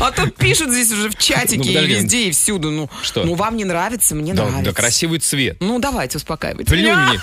[0.00, 2.70] А то пишут здесь уже в чатике Ну, и везде, и всюду.
[2.70, 3.24] Ну, Что?
[3.24, 4.62] ну, вам не нравится, мне нравится.
[4.62, 5.56] да красивый цвет.
[5.60, 6.70] Ну, давайте, успокаивайтесь.
[6.70, 7.22] Плюнь в них.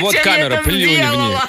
[0.00, 1.48] Вот, камера, плюнь в них.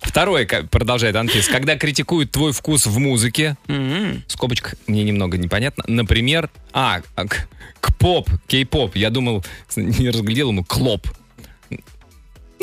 [0.00, 6.50] Второе, продолжает Анфис, когда критикуют твой вкус в музыке, в скобочках мне немного непонятно, например,
[6.74, 7.48] а, а, к,
[7.80, 9.44] к поп, кей-поп, я думал,
[9.76, 11.06] не разглядел ему клоп.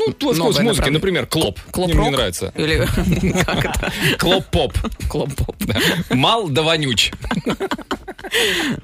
[0.07, 0.91] Ну, твой вкус направление.
[0.91, 1.59] например, клоп.
[1.71, 2.53] Клоп Мне, нравится.
[2.55, 2.85] Или
[3.45, 3.91] как это?
[4.17, 4.73] Клоп-поп.
[5.09, 5.55] Клоп-поп.
[6.12, 7.12] Мал да вонюч.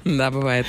[0.04, 0.66] Да, бывает.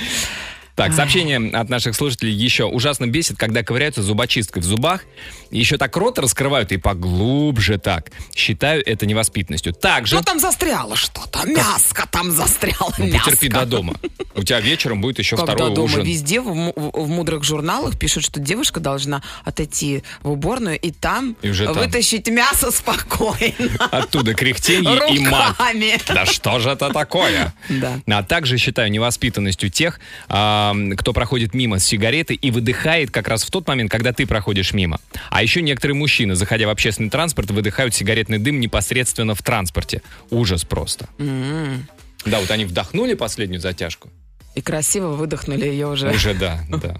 [0.78, 2.64] Так, сообщение от наших слушателей еще.
[2.64, 5.02] Ужасно бесит, когда ковыряются зубочисткой в зубах.
[5.50, 8.10] Еще так рот раскрывают и поглубже так.
[8.34, 9.72] Считаю это невоспитанностью.
[9.72, 10.14] Также...
[10.16, 11.46] Что там застряло что-то?
[11.48, 12.92] Мяско там застряло.
[12.98, 13.30] Ну, мяско.
[13.30, 13.94] потерпи до дома.
[14.34, 16.04] У тебя вечером будет еще Когда второй дома ужин.
[16.04, 16.72] везде в, в-
[17.04, 21.74] в мудрых журналах пишут, что девушка должна отойти в уборную и там И уже там.
[21.76, 23.52] вытащить мясо спокойно.
[23.90, 25.50] Оттуда кряхтенье и мат.
[25.58, 25.98] Руками.
[26.06, 27.52] Да что же это такое?
[27.68, 27.98] Да.
[28.06, 33.44] А также считаю невоспитанностью тех, а, кто проходит мимо с сигаретой и выдыхает как раз
[33.44, 35.00] в тот момент, когда ты проходишь мимо.
[35.30, 40.02] А еще некоторые мужчины, заходя в общественный транспорт, выдыхают сигаретный дым непосредственно в транспорте.
[40.30, 41.08] Ужас просто.
[41.18, 44.10] Да, вот они вдохнули последнюю затяжку.
[44.54, 46.10] И красиво выдохнули ее уже.
[46.10, 46.96] Уже да, да.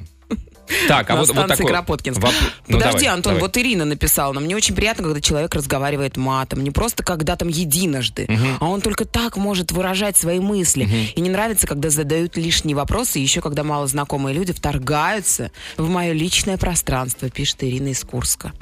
[0.87, 1.67] Так, а вот, вот такой...
[1.67, 2.21] Кропоткинск.
[2.21, 2.33] воп-
[2.67, 3.41] ну, Подожди, давай, Антон, давай.
[3.43, 7.49] вот Ирина написала нам, мне очень приятно, когда человек разговаривает матом, не просто когда там
[7.49, 8.29] единожды,
[8.61, 10.89] а он только так может выражать свои мысли.
[11.15, 16.59] И не нравится, когда задают лишние вопросы, еще когда малознакомые люди вторгаются в мое личное
[16.59, 18.53] пространство, пишет Ирина из Курска.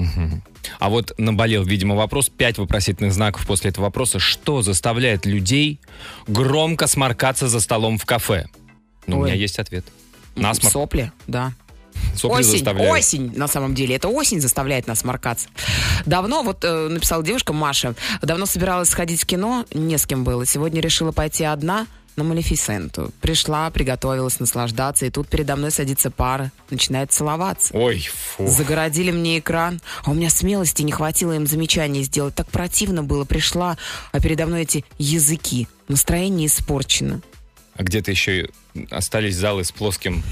[0.79, 4.19] А вот наболел, видимо, вопрос, пять вопросительных знаков после этого вопроса.
[4.19, 5.81] Что заставляет людей
[6.27, 8.47] громко сморкаться за столом в кафе?
[9.07, 9.27] Ну, у Ой.
[9.27, 9.85] меня есть ответ.
[10.35, 10.73] Насморк.
[10.73, 11.53] Сопли, да.
[12.15, 12.93] Сопли осень, заставляют.
[12.93, 13.95] осень, на самом деле.
[13.95, 15.49] Это осень заставляет нас моркаться.
[16.07, 20.47] Давно, вот э, написала девушка Маша, давно собиралась сходить в кино, не с кем было.
[20.47, 23.13] Сегодня решила пойти одна на Малефисенту.
[23.21, 27.77] Пришла, приготовилась наслаждаться, и тут передо мной садится пара, начинает целоваться.
[27.77, 28.47] Ой, фу.
[28.47, 32.35] Загородили мне экран, а у меня смелости не хватило им замечаний сделать.
[32.35, 33.25] Так противно было.
[33.25, 33.77] Пришла,
[34.13, 35.69] а передо мной эти языки.
[35.89, 37.21] Настроение испорчено.
[37.75, 38.49] А где-то еще
[38.91, 40.23] остались залы с плоским,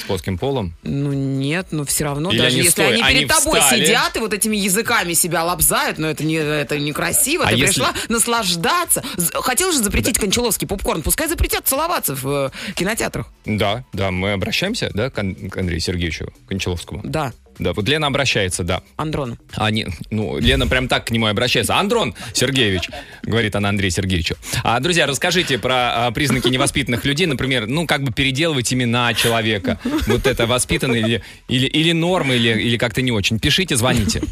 [0.00, 0.74] с плоским полом.
[0.82, 3.84] Ну нет, но все равно, Или даже они если стоя- они они перед тобой встали.
[3.84, 7.44] сидят и вот этими языками себя лобзают, но это не это некрасиво.
[7.44, 9.02] А Ты если- пришла наслаждаться.
[9.34, 13.26] Хотел же запретить кончаловский попкорн, пускай запретят целоваться в э, кинотеатрах.
[13.44, 17.00] Да, да, мы обращаемся, да, к, к Андрею Сергеевичу Кончаловскому.
[17.04, 18.82] Да, Да, вот Лена обращается, да.
[18.96, 19.38] Андрон.
[19.54, 21.76] А, не, ну, Лена прям так к нему и обращается.
[21.76, 22.88] Андрон Сергеевич,
[23.22, 24.36] говорит она Андрею Сергеевичу.
[24.64, 27.26] А, друзья, расскажите про а, признаки невоспитанных людей.
[27.26, 29.78] Например, ну, как бы переделывать имена человека.
[30.06, 33.38] Вот это воспитанно или, или, или норма, или, или как-то не очень.
[33.38, 34.22] Пишите, звоните.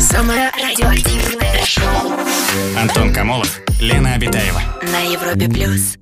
[0.00, 2.12] Самое радиоактивное шоу
[2.76, 4.60] Антон Камолов, Лена Обитаева.
[4.92, 5.96] на Европе плюс.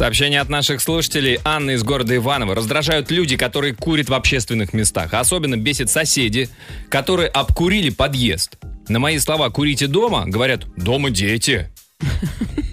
[0.00, 1.38] Сообщение от наших слушателей.
[1.44, 2.54] Анна из города Иваново.
[2.54, 5.12] Раздражают люди, которые курят в общественных местах.
[5.12, 6.48] Особенно бесит соседи,
[6.88, 8.56] которые обкурили подъезд.
[8.88, 11.68] На мои слова «курите дома» говорят «дома дети».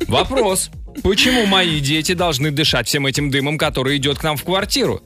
[0.07, 0.71] Вопрос.
[1.03, 5.01] Почему мои дети должны дышать всем этим дымом, который идет к нам в квартиру?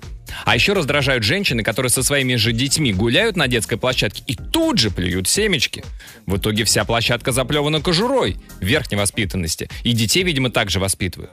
[0.45, 4.77] А еще раздражают женщины, которые со своими же детьми гуляют на детской площадке и тут
[4.77, 5.83] же плюют семечки.
[6.25, 9.69] В итоге вся площадка заплевана кожурой верхней воспитанности.
[9.83, 11.31] И детей, видимо, также воспитывают.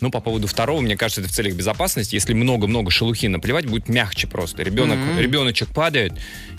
[0.00, 2.14] Ну, по поводу второго, мне кажется, это в целях безопасности.
[2.14, 4.62] Если много-много шелухи наплевать, будет мягче просто.
[4.62, 6.12] Ребенок, Ребеночек падает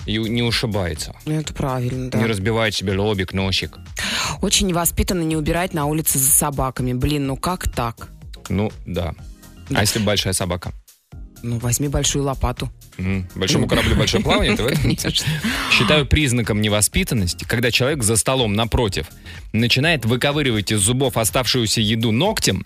[0.05, 1.15] и не ушибается.
[1.25, 2.19] Ну, Это правильно, да.
[2.19, 3.77] Не разбивает себе лобик, носик.
[4.41, 6.93] Очень невоспитанно не убирать на улице за собаками.
[6.93, 8.09] Блин, ну как так?
[8.49, 9.13] Ну, да.
[9.73, 10.73] А если большая собака?
[11.41, 12.69] Ну, возьми большую лопату.
[12.97, 13.27] Мгм.
[13.35, 14.81] Большому кораблю большое плавание, ты в этом?
[14.81, 15.25] Конечно.
[15.71, 19.07] Считаю признаком невоспитанности, когда человек за столом напротив
[19.53, 22.65] начинает выковыривать из зубов оставшуюся еду ногтем,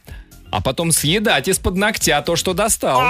[0.51, 3.01] а потом съедать из-под ногтя то, что достал.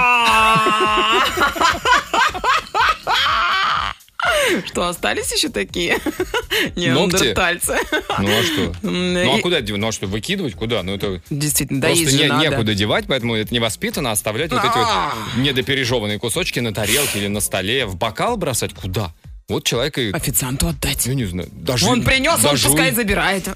[4.66, 5.98] Что, остались еще такие?
[6.76, 7.76] Неандертальцы.
[8.18, 8.74] Ну а что?
[8.82, 9.80] Ну а куда девать?
[9.80, 10.54] Ну а что, выкидывать?
[10.54, 10.82] Куда?
[10.82, 15.12] Ну это Действительно, да, просто не- некуда девать, поэтому это невоспитанно оставлять вот эти А.
[15.34, 17.86] вот недопережеванные кусочки на тарелке или на столе.
[17.86, 18.72] В бокал бросать?
[18.74, 19.12] Куда?
[19.48, 20.10] Вот человек и...
[20.12, 21.04] Официанту отдать.
[21.06, 21.48] Я не знаю.
[21.52, 23.46] Даже, Он принес, он даже пускай вы- забирает.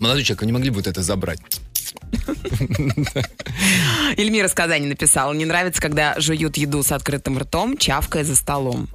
[0.00, 1.38] Молодой человек, вы не могли бы вот это забрать?
[4.16, 8.88] Эльмира с Казани написала, не нравится, когда жуют еду с открытым ртом, чавкая за столом.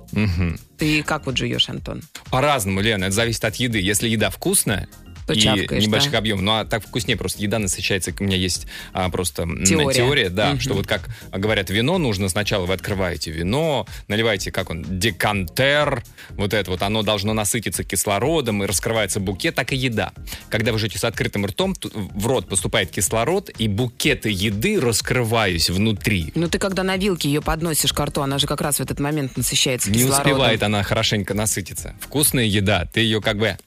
[0.78, 2.02] Ты как вот жуешь, Антон?
[2.30, 3.80] По-разному, Лена, это зависит от еды.
[3.80, 4.88] Если еда вкусная,
[5.34, 6.18] То и чавкаешь, небольших да?
[6.20, 6.42] объемов.
[6.44, 8.14] Ну, а так вкуснее, просто еда насыщается.
[8.20, 10.30] У меня есть а, просто м, Теория.
[10.30, 10.60] да, Мгм.
[10.60, 16.54] что вот как говорят, вино нужно сначала вы открываете вино, наливаете, как он, декантер, вот
[16.54, 20.14] это вот, оно должно насытиться кислородом, и раскрывается букет, так и еда.
[20.50, 26.32] Когда вы жуете с открытым ртом, в рот поступает кислород, и букеты еды раскрываясь внутри.
[26.36, 29.00] Ну ты когда на вилке ее подносишь к рту, она же как раз в этот
[29.00, 30.22] момент насыщается Не кислородом.
[30.32, 31.96] успевает она хорошенько насытиться.
[32.00, 33.58] Вкусная еда, ты ее как бы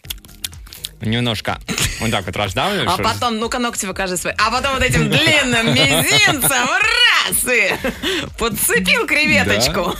[1.02, 1.58] немножко
[2.00, 2.90] вот так вот раздавливаешь.
[2.90, 4.34] А потом, ну-ка ногти покажи свои.
[4.38, 7.72] А потом вот этим длинным мизинцем раз и
[8.38, 9.94] подцепил креветочку.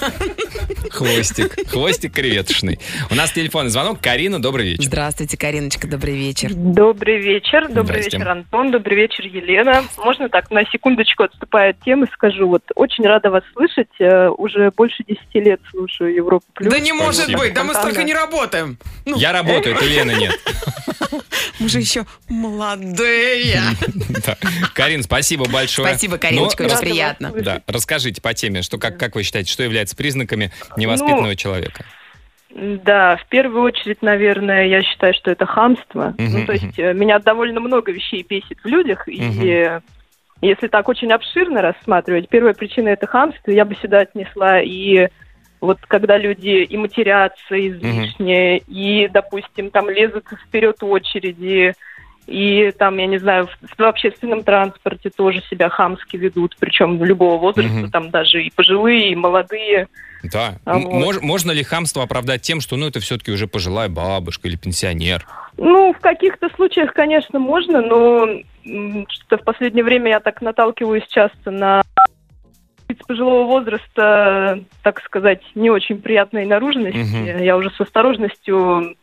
[0.90, 1.68] Хвостик.
[1.70, 2.78] Хвостик креветочный.
[3.10, 4.00] У нас телефонный звонок.
[4.00, 4.84] Карина, добрый вечер.
[4.84, 6.52] Здравствуйте, Кариночка, добрый вечер.
[6.52, 9.84] Добрый вечер, добрый вечер, Антон, добрый вечер, Елена.
[9.98, 14.70] Можно так на секундочку отступая от темы скажу, вот очень рада вас слышать, э, уже
[14.76, 16.72] больше 10 лет слушаю Европу плюс.
[16.72, 17.38] Да не может Спасибо.
[17.40, 18.78] быть, да мы столько не работаем.
[19.06, 20.38] Ну, Я работаю, ты Лены нет.
[21.60, 23.60] мы же еще молодые.
[24.74, 25.88] Карин, спасибо большое.
[25.88, 27.32] Спасибо, Кариночка, Ну, очень Рада вас приятно.
[27.42, 31.84] Да, расскажите по теме, что как, как вы считаете, что является признаками невоспитанного Ну, человека?
[32.54, 36.14] Да, в первую очередь, наверное, я считаю, что это хамство.
[36.18, 39.42] Мгм, Ну, то есть э, меня довольно много вещей бесит в людях, и Мгм.
[39.48, 39.80] э,
[40.42, 45.08] если так очень обширно рассматривать, первая причина это хамство, я бы сюда отнесла и
[45.62, 51.74] вот когда люди и матерятся излишне, и, допустим, там лезут вперед очереди,
[52.26, 57.38] и там, я не знаю, в, в общественном транспорте тоже себя хамски ведут, причем любого
[57.38, 57.90] возраста, Мгм.
[57.92, 59.86] там даже и пожилые, и молодые.
[60.24, 60.58] Да.
[60.64, 60.92] А вот.
[60.92, 65.24] мож- можно ли хамство оправдать тем, что ну это все-таки уже пожилая бабушка или пенсионер?
[65.58, 68.26] Ну, в каких-то случаях, конечно, можно, но
[69.08, 71.82] что-то в последнее время я так наталкиваюсь часто на
[73.12, 76.96] пожилого возраста, так сказать, не очень приятной наружности.
[76.96, 77.42] Мгм.
[77.42, 78.96] Я уже с осторожностью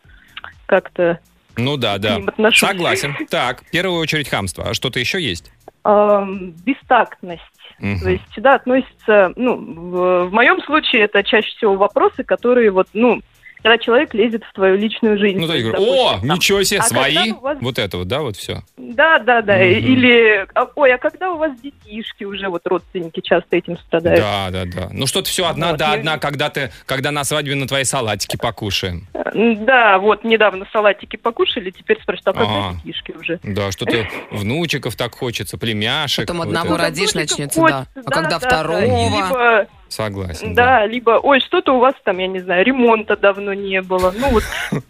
[0.65, 1.19] как-то
[1.57, 2.15] Ну да, да.
[2.15, 2.67] ним отношусь.
[2.67, 3.15] Согласен.
[3.29, 4.69] Так, в первую очередь хамство.
[4.69, 5.51] А что-то еще есть?
[5.85, 7.43] Эм, бестактность.
[7.79, 7.99] Мгм.
[7.99, 12.87] То есть сюда относится, ну, в, в моем случае это чаще всего вопросы, которые вот,
[12.93, 13.21] ну,
[13.61, 15.37] когда человек лезет в твою личную жизнь.
[15.37, 17.31] Ну, то То есть, есть, говорю, о, там, ничего себе, «А свои.
[17.33, 18.61] вас Вот это вот, да, вот все.
[18.77, 19.55] Да, да, да.
[19.55, 19.63] Мгм.
[19.63, 24.19] Или, а, ой, а когда у вас детишки уже, вот родственники часто этим страдают.
[24.21, 24.89] Да, да, да.
[24.91, 27.83] Ну что-то все одна Вот, да я- одна, когда ты, когда на свадьбе на твои
[27.83, 29.07] салатики покушаем.
[29.33, 32.73] Да, вот недавно салатики покушали, теперь спрашивают, а когда А.
[32.73, 33.39] детишки уже?
[33.43, 36.25] Да, что-то внучиков так хочется, племяшек.
[36.25, 37.85] Потом одного родишь, начнется, да.
[37.95, 39.67] А когда да, второго?
[39.89, 39.95] Да.
[39.95, 40.53] Согласен.
[40.53, 44.13] да, либо, ой, что-то у вас там, я не знаю, ремонта давно не было.
[44.17, 44.83] Ну вот, как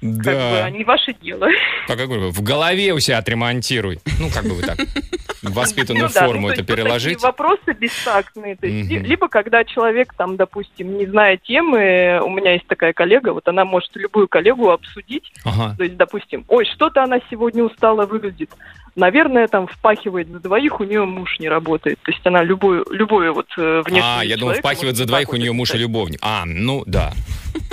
[0.00, 0.64] Да.
[0.70, 1.48] бы, не ваше дело.
[1.88, 4.00] Так, я говорю, в голове у себя отремонтируй.
[4.20, 4.78] Ну, как бы вы так
[5.42, 7.20] воспитанную Ну да, ну, форму то это переложить.
[7.22, 8.56] вопросы бестактные.
[8.56, 8.90] То есть.
[8.90, 13.64] Либо когда человек там, допустим, не зная темы, у меня есть такая коллега, вот она
[13.64, 15.74] может любую коллегу обсудить, Ага.
[15.76, 18.50] То есть, допустим, ой, что-то она сегодня устала выглядит.
[18.96, 21.98] Наверное, там впахивает за двоих, у нее муж не работает.
[22.02, 25.36] То есть она любую, любую вот э, внешнюю А, я думал, впахивает за двоих, у
[25.36, 26.18] нее муж и любовник.
[26.22, 27.12] А, ну да.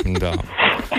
[0.03, 0.33] Да.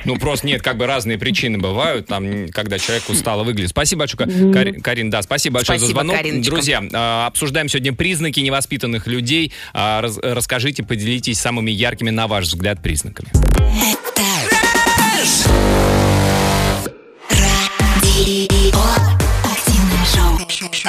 [0.04, 3.70] Ну, просто нет, как бы разные причины бывают, там, когда человек устало выглядит.
[3.70, 6.16] Спасибо большое, Ка- Карин, Карин, да, спасибо большое за Спасибо, звонок.
[6.16, 6.50] Кариночка.
[6.50, 9.52] Друзья, а, обсуждаем сегодня признаки невоспитанных людей.
[9.72, 13.28] А, Расскажите, поделитесь самыми яркими, на ваш взгляд, признаками.
[13.32, 14.51] Радио.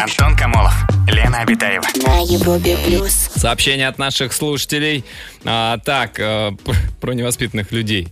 [0.04, 0.74] Антон Камолов,
[1.08, 1.86] Лена Обитаева.
[2.06, 3.14] На Европе плюс.
[3.14, 5.06] Сообщение от наших слушателей.
[5.46, 6.52] А, так, э,
[7.00, 8.10] про невоспитанных людей.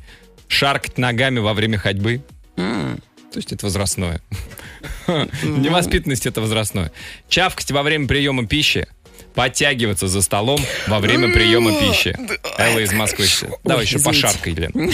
[0.47, 2.21] Шаркать ногами во время ходьбы.
[2.55, 2.95] То
[3.35, 4.21] есть это возрастное.
[5.07, 6.93] Невоспитанность это возрастное.
[7.27, 8.87] Чавкать во время приема пищи.
[9.35, 12.15] Подтягиваться за столом во время приема пищи.
[12.57, 13.25] Элла из Москвы.
[13.65, 14.93] Давай еще пошаркай, Лен.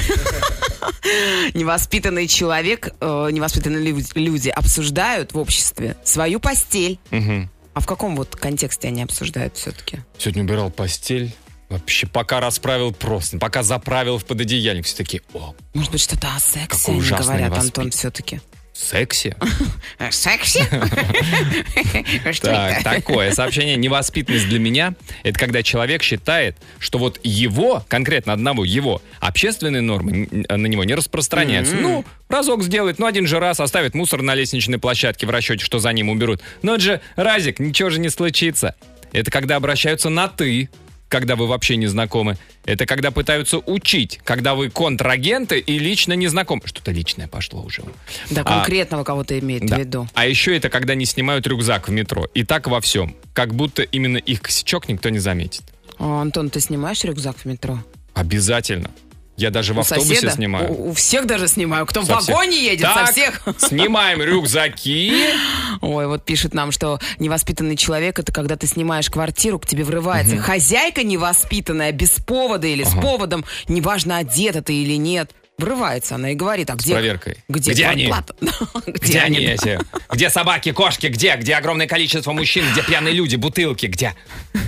[1.54, 7.00] Невоспитанный человек, э, невоспитанные лю- люди обсуждают в обществе свою постель.
[7.12, 7.50] Мгм.
[7.74, 10.00] А в каком вот контексте они обсуждают все-таки?
[10.18, 11.34] Сегодня убирал постель.
[11.70, 16.40] Вообще, пока расправил просто, пока заправил в пододеяльник, все такие, о, Может быть, что-то о
[16.40, 18.40] сексе Какой они ужасный говорят, Антон, все-таки.
[18.78, 19.36] Секси?
[19.98, 20.64] О сексе?
[22.32, 22.84] Что Так, это?
[22.84, 23.76] такое сообщение.
[23.76, 30.28] Невоспитанность для меня– это когда человек считает, что вот его, конкретно одного его, общественные нормы
[30.32, 31.76] на него не распространяются.
[31.76, 35.80] Ну, разок сделает, ну, один же раз оставит мусор на лестничной площадке в расчете, что
[35.80, 36.42] за ним уберут.
[36.62, 38.76] Но это же разик, ничего же не случится.
[39.12, 40.70] Это когда обращаются на «ты».
[41.10, 42.38] Когда вы вообще не знакомы.
[42.66, 46.62] Это когда пытаются учить, когда вы контрагенты и лично не знакомы.
[46.66, 47.84] Что-то личное пошло уже.
[48.30, 49.76] Да, А, конкретного кого-то имеет да.
[49.78, 50.08] в виду.
[50.14, 52.28] А еще это когда не снимают рюкзак в метро.
[52.34, 53.16] И так во всем.
[53.34, 55.64] Как будто именно их косячок никто не заметит.
[56.00, 57.80] А, Антон, ты снимаешь рюкзак в метро?
[58.14, 58.92] Обязательно.
[59.38, 60.32] Я даже в У автобусе соседа?
[60.34, 60.72] снимаю.
[60.72, 61.86] У, у всех даже снимаю.
[61.86, 62.36] Кто Со в всех.
[62.36, 63.42] вагоне едет, Так, со всех.
[63.60, 65.14] Снимаем рюкзаки.
[65.82, 70.38] Ой, вот пишет нам, что невоспитанный человек это когда ты снимаешь квартиру, к тебе врывается
[70.38, 75.32] хозяйка невоспитанная, без повода или с поводом, неважно, одета ты или нет.
[75.60, 76.94] Врывается она и говорит, а где...
[76.94, 77.38] проверкой.
[77.48, 78.14] Где, Где они?
[78.88, 79.80] Где они эти?
[80.12, 81.08] Где собаки, кошки?
[81.08, 81.36] Где?
[81.36, 82.64] Где огромное количество мужчин?
[82.74, 83.88] Где пьяные люди, бутылки?
[83.88, 84.14] Где?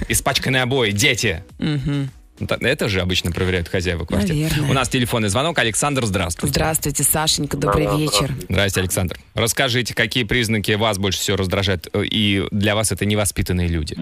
[0.07, 1.43] Испачканные обои, дети.
[1.59, 1.65] Та-
[2.61, 4.35] Это же обычно проверяют хозяева квартир.
[4.35, 4.69] Наверное.
[4.69, 5.57] У нас телефонный звонок.
[5.59, 6.53] Александр, здравствуйте.
[6.53, 8.31] Здравствуйте, Сашенька, добрый Да, вечер.
[8.49, 9.17] Здравствуйте, Александр.
[9.35, 13.95] Расскажите, какие признаки вас больше всего раздражают, э, и для вас это невоспитанные люди?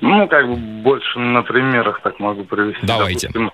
[0.00, 2.84] Ну, как бы больше на примерах так могу привести.
[2.84, 3.28] Давайте.
[3.28, 3.50] Допустим,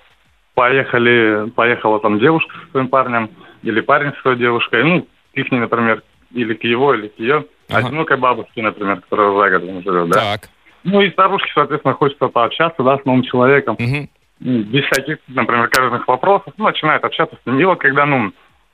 [0.55, 3.29] поехали, поехала там девушка со своим парнем,
[3.63, 7.45] или парень со своей девушкой, ну, к их, например, или к его, или к ее,
[7.69, 7.87] Ага.
[7.87, 10.19] одинокой бабушке, например, которая за городом живет, да.
[10.37, 10.49] Так.
[10.83, 13.75] Ну, и старушке, соответственно, хочется пообщаться, да, с новым человеком.
[13.79, 17.59] Ну, без всяких, например, корыстных вопросов, ну, начинает общаться с ним.
[17.59, 18.31] И вот когда, ну,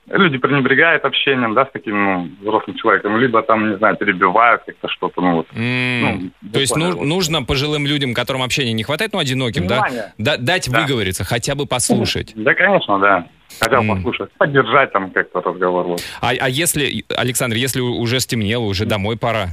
[0.08, 4.88] люди пренебрегают общением, да, с таким, ну, взрослым человеком, либо там, не знаю, перебивают как-то
[4.88, 5.46] что-то, ну, вот.
[5.56, 7.04] М, Ну, То есть ну- вот.
[7.04, 9.80] нужно пожилым людям, которым общения не хватает, ну, одиноким, да?
[9.82, 10.12] Внимание.
[10.18, 10.82] Да- Дать Да.
[10.82, 12.32] выговориться, хотя бы послушать.
[12.36, 13.26] Да, конечно, да.
[13.58, 13.88] Хотел М.
[13.88, 15.86] послушать, поддержать там как-то разговор.
[15.86, 16.00] Вот.
[16.20, 19.48] А, а если, Александр, если уже стемнело, уже домой пора?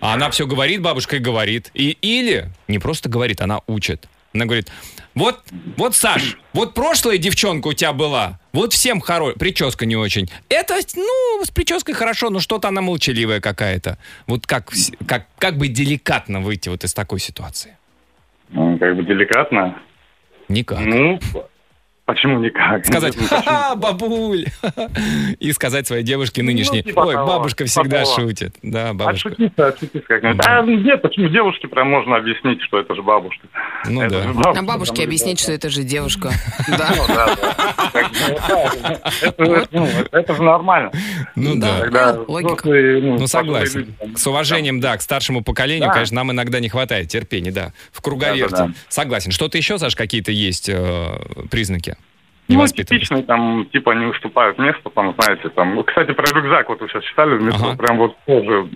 [0.00, 1.70] А она все говорит, бабушка и говорит.
[1.74, 4.08] И, или не просто говорит, она учит.
[4.34, 4.70] Она говорит,
[5.14, 5.40] вот,
[5.76, 9.32] вот, Саш, вот прошлая девчонка у тебя была, вот всем хоро...
[9.32, 10.30] прическа не очень.
[10.48, 13.98] Это, ну, с прической хорошо, но что-то она молчаливая какая-то.
[14.26, 14.70] Вот как,
[15.06, 17.76] как, как бы деликатно выйти вот из такой ситуации?
[18.50, 19.80] Ну, как бы деликатно.
[20.48, 20.80] Никак.
[20.80, 21.18] Ну,
[22.08, 22.86] почему никак?
[22.86, 24.46] Сказать, Ну, ха-ха, бабуль,
[25.38, 28.14] и сказать своей девушке нынешней, типа ой, того, бабушка типа всегда того.
[28.16, 28.56] шутит.
[28.62, 29.28] Да, бабушка.
[29.28, 30.40] Отшутиться, отшутиться как-нибудь.
[30.46, 33.46] А нет, почему девушке прям можно объяснить, что это же бабушка.
[33.86, 34.22] Ну Это да.
[34.22, 35.42] же бабушка, А бабушке объяснить, ребята.
[35.42, 36.32] что это же девушка.
[36.68, 36.88] Да.
[36.96, 39.00] Ну, да, да.
[39.22, 40.90] Это, ну, же нормально.
[41.34, 42.18] Ну да.
[42.26, 42.68] Логика.
[42.68, 43.94] ну, Ну согласен.
[44.16, 45.92] С уважением, да, к старшему поколению, Да.
[45.94, 47.72] конечно, нам иногда не хватает терпения, да.
[47.92, 48.72] В круговерте.
[48.88, 49.30] Согласен.
[49.30, 51.18] Что-то еще, Саш, какие-то есть э,
[52.48, 52.52] признаки?
[52.52, 52.94] Ну, невоспитанности?
[53.06, 55.82] типичный, там, типа, не уступают место, там, знаете, там.
[55.84, 57.76] Кстати, про рюкзак вот вы сейчас читали в метро, Ага.
[57.78, 58.68] прям вот тоже,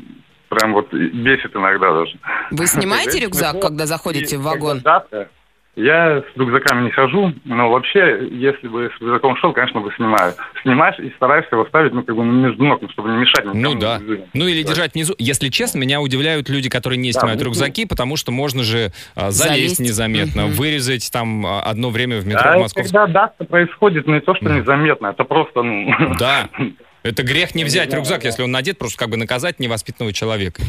[0.48, 2.18] прям вот бесит иногда даже.
[2.50, 4.80] Вы снимаете рюкзак, когда заходите в вагон?
[4.82, 5.28] когда давка,
[5.74, 10.34] Я с рюкзаками не хожу, но вообще, если бы с рюкзаком шел, конечно, бы снимаю.
[10.62, 13.58] Снимаешь и стараешься его ставить, ну, как бы между ног, ну, чтобы не мешать никому.
[13.60, 13.98] Ну да.
[13.98, 14.28] движению.
[14.34, 14.68] Ну или Да.
[14.68, 15.14] держать внизу.
[15.18, 17.50] Если честно, меня удивляют люди, которые не Да, снимают внизу.
[17.50, 19.80] рюкзаки, потому что можно же а, залезть, Залезть.
[19.80, 20.52] незаметно, Мгм.
[20.52, 22.84] вырезать там а, одно время в метро А в это Московском.
[23.00, 24.58] когда давка происходит, не то, что Да.
[24.58, 25.90] незаметно, это просто, ну...
[26.18, 26.50] Да.
[27.02, 28.28] Это грех не взять Да, рюкзак, да.
[28.28, 30.62] если он надет, просто как бы наказать невоспитанного человека.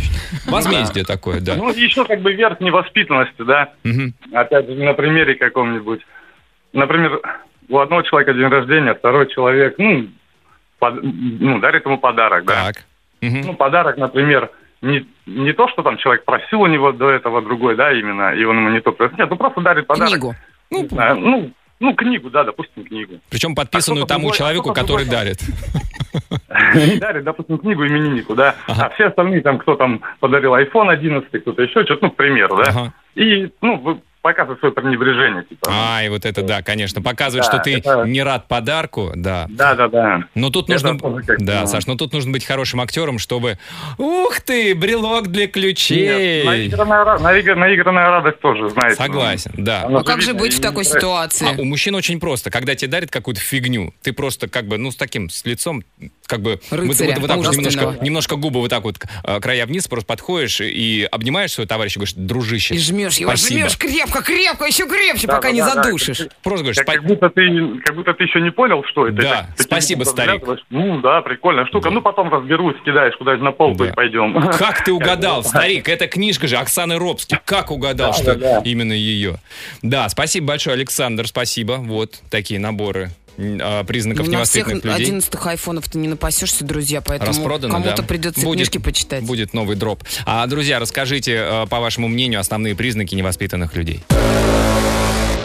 [0.48, 1.56] Возмездие такое, да.
[1.56, 3.72] Ну, еще как бы верх невоспитанности, да.
[4.32, 6.02] Опять же, на примере каком-нибудь.
[6.74, 7.20] Например,
[7.70, 10.08] у одного человека день рождения, второй человек, ну,
[10.80, 12.72] под- ну дарит ему подарок, да.
[12.74, 12.84] Так.
[13.22, 14.50] Ну, подарок, например,
[14.82, 18.44] не, не то, что там человек просил у него до этого другой, да, именно, и
[18.44, 19.18] он ему не то принес.
[19.18, 20.10] Нет, ну просто дарит подарок.
[20.12, 20.36] Книгу.
[20.72, 23.20] Не знаю, ну, ну, книгу, да, допустим, книгу.
[23.30, 25.40] Причем подписанную А тому другой- а человеку, кто-то который другой- дарит.
[27.00, 28.56] Дарит, допустим, книгу имениннику, да.
[28.68, 28.86] Ага.
[28.86, 32.58] А все остальные, там, кто там подарил iPhone 11, кто-то еще что-то, ну, к примеру,
[32.58, 32.64] да.
[32.70, 32.94] Ага.
[33.16, 35.68] И, ну, показывает свое пренебрежение, типа.
[35.70, 37.02] А, и вот это да, конечно.
[37.02, 39.46] Показывает, Да, что ты это- не рад подарку, да.
[39.50, 40.24] Да, да, да.
[40.34, 41.22] Но тут Это нужно...
[41.40, 41.68] Да, ну.
[41.68, 43.60] Саш, но тут нужно быть хорошим актером, чтобы...
[43.98, 46.46] Ух ты, брелок для Нет, ключей!
[46.46, 48.96] наигранная, ра- наигр- наигранная радость тоже, знаете.
[48.96, 49.84] Согласен, да.
[49.84, 51.48] Она Ну как же быть в такой ситуации?
[51.58, 52.50] А у мужчин очень просто.
[52.50, 55.84] Когда тебе дарят какую-то фигню, ты просто как бы, ну, с таким, с лицом,
[56.28, 56.60] как бы...
[56.70, 59.88] вот- Рыцаря вот, вот так вот немножко, немножко губы вот так вот, э, края вниз,
[59.88, 63.62] просто подходишь и обнимаешь своего товарища и говоришь, дружище, И жмешь его, спасибо.
[63.62, 65.84] жмешь крепко, крепко, еще крепче, Да, пока да, не да, да.
[65.84, 66.28] задушишь.
[66.44, 69.22] Просто говоришь, Как, «Спа- как будто ты, как будто ты еще не понял, что это.
[69.22, 70.44] Да, так- спасибо, старик.
[70.70, 71.90] Ну да, прикольная штука.
[71.90, 71.96] Да.
[71.96, 73.90] Ну потом разберусь, кидаешь куда-нибудь на полку Да.
[73.90, 74.34] и пойдем.
[74.58, 75.90] Как ты угадал, старик?
[75.90, 77.40] Это книжка же Оксаны Робски.
[77.46, 78.62] Как угадал, Да, что да, да.
[78.64, 79.36] именно ее?
[79.82, 81.74] Да, спасибо большое, Александр, спасибо.
[81.80, 85.08] Вот такие наборы признаков У нас всех невоспитанных людей.
[85.08, 88.04] 11 айфонов ты не напасешься, друзья, поэтому Распродано, кому-то да.
[88.04, 89.24] придется Будет- книжки почитать.
[89.24, 90.04] Будет новый дроп.
[90.26, 94.04] А, друзья, расскажите, э, по вашему мнению, основные признаки невоспитанных людей.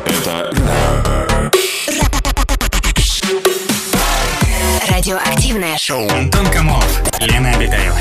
[0.07, 0.53] Это
[4.90, 6.09] Радиоактивное шоу.
[6.11, 7.96] Антон Камолов, Лена Обитаева.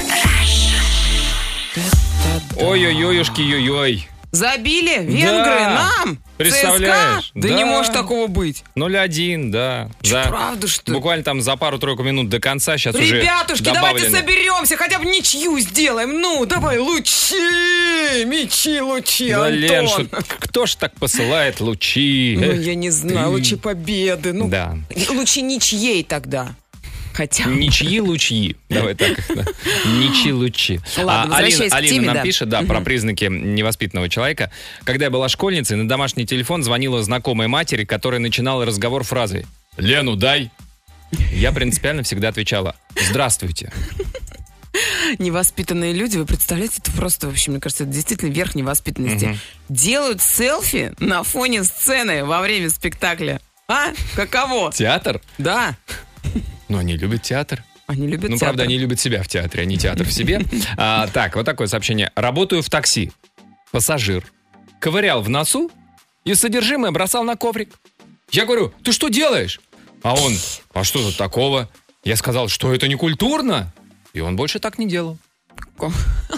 [2.55, 4.07] Ой-ой-ой-ой-ой.
[4.31, 5.89] Забили венгры Да.
[6.03, 6.19] нам?
[6.37, 7.25] Представляешь?
[7.27, 7.39] ЦСКА?
[7.39, 7.65] Да, не Да.
[7.65, 8.63] может такого быть.
[8.75, 9.89] 0-1, да.
[10.01, 10.95] Чё, За- правда, что ли?
[10.97, 15.57] Буквально там за пару-тройку минут до конца сейчас уже Ребятушки, давайте соберемся, хотя бы ничью
[15.59, 16.19] сделаем.
[16.21, 20.07] Ну, давай, лучи, мечи, лучи, Да, Лен, Антон.
[20.07, 22.37] что- кто ж так посылает лучи?
[22.39, 24.33] Ну, я не знаю, лучи победы.
[24.33, 24.77] Ну, Да.
[25.09, 26.49] лучи ничьей тогда.
[27.17, 27.45] Хотя...
[27.45, 28.55] Ничьи лучи.
[28.69, 29.17] Давай так.
[29.35, 29.43] да.
[29.87, 30.79] Ничьи лучи.
[30.97, 32.21] Ладно, А, Алина, Алина теме, нам да.
[32.21, 34.51] пишет, да, про признаки невоспитанного человека.
[34.83, 39.47] Когда я была школьницей, на домашний телефон звонила знакомая матери, которая начинала разговор фразой
[39.77, 40.51] «Лену дай».
[41.31, 42.75] Я принципиально всегда отвечала
[43.09, 43.73] «Здравствуйте».
[45.17, 49.25] Невоспитанные люди, вы представляете, это просто, в общем, мне кажется, это действительно верх невоспитанности.
[49.25, 49.39] Мгм.
[49.69, 53.41] Делают селфи на фоне сцены во время спектакля.
[53.67, 53.87] А?
[54.15, 54.71] Каково?
[54.71, 55.19] Театр?
[55.39, 55.75] Да.
[56.69, 57.63] Ну, они любят театр.
[57.87, 58.39] Они любят Ну, театр.
[58.39, 60.41] правда, они любят себя в театре, а не театр в себе.
[60.77, 62.11] А, так, вот такое сообщение.
[62.15, 63.11] Работаю в такси.
[63.71, 64.25] Пассажир.
[64.79, 65.71] Ковырял в носу
[66.25, 67.73] и содержимое бросал на коврик.
[68.31, 69.61] Я говорю, ты что делаешь?
[70.03, 70.33] А он,
[70.73, 71.69] а что тут такого?
[72.03, 73.73] Я сказал, что это не культурно.
[74.13, 75.17] И он больше так не делал.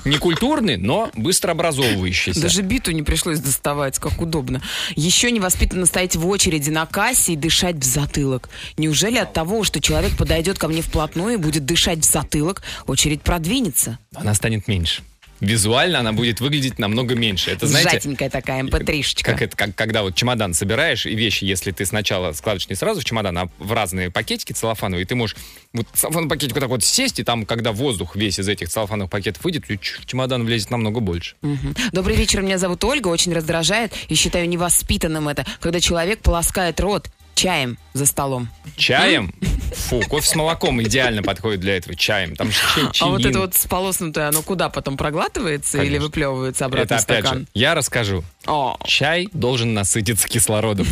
[0.05, 2.41] Не культурный, но быстро образовывающийся.
[2.41, 4.61] Даже биту не пришлось доставать, как удобно.
[4.95, 8.49] Еще невоспитанно стоять в очереди на кассе и дышать в затылок.
[8.77, 13.21] Неужели от того, что человек подойдет ко мне вплотную и будет дышать в затылок, очередь
[13.21, 13.97] продвинется?
[14.13, 15.03] Она станет меньше.
[15.39, 17.51] Визуально она будет выглядеть намного меньше.
[17.51, 19.23] Это, знаете, Сжатенькая такая mp3-шечка.
[19.23, 23.01] Как это, как, когда вот чемодан собираешь, и вещи, если ты сначала складываешь не сразу
[23.01, 25.35] в чемодан, а в разные пакетики целлофановые, ты можешь
[25.73, 29.09] вот целлофановый пакетик вот так вот сесть, и там, когда воздух весь из этих целлофановых
[29.09, 31.35] пакетов выйдет, в чемодан влезет намного больше.
[31.41, 31.75] Мгм.
[31.91, 33.07] Добрый вечер, меня зовут Ольга.
[33.07, 37.09] Очень раздражает и считаю невоспитанным это, когда человек полоскает рот
[37.39, 38.49] чаем за столом.
[38.75, 39.33] Чаем?
[39.73, 41.95] Фу, кофе с молоком идеально подходит для этого.
[41.95, 42.35] Чаем.
[42.35, 46.05] Там же чай- А вот это вот сполоснутое, оно куда потом проглатывается или Конечно.
[46.05, 47.39] выплевывается обратно Это в опять стакан?
[47.41, 48.23] же, я расскажу.
[48.45, 50.87] О, Чай должен насытиться кислородом.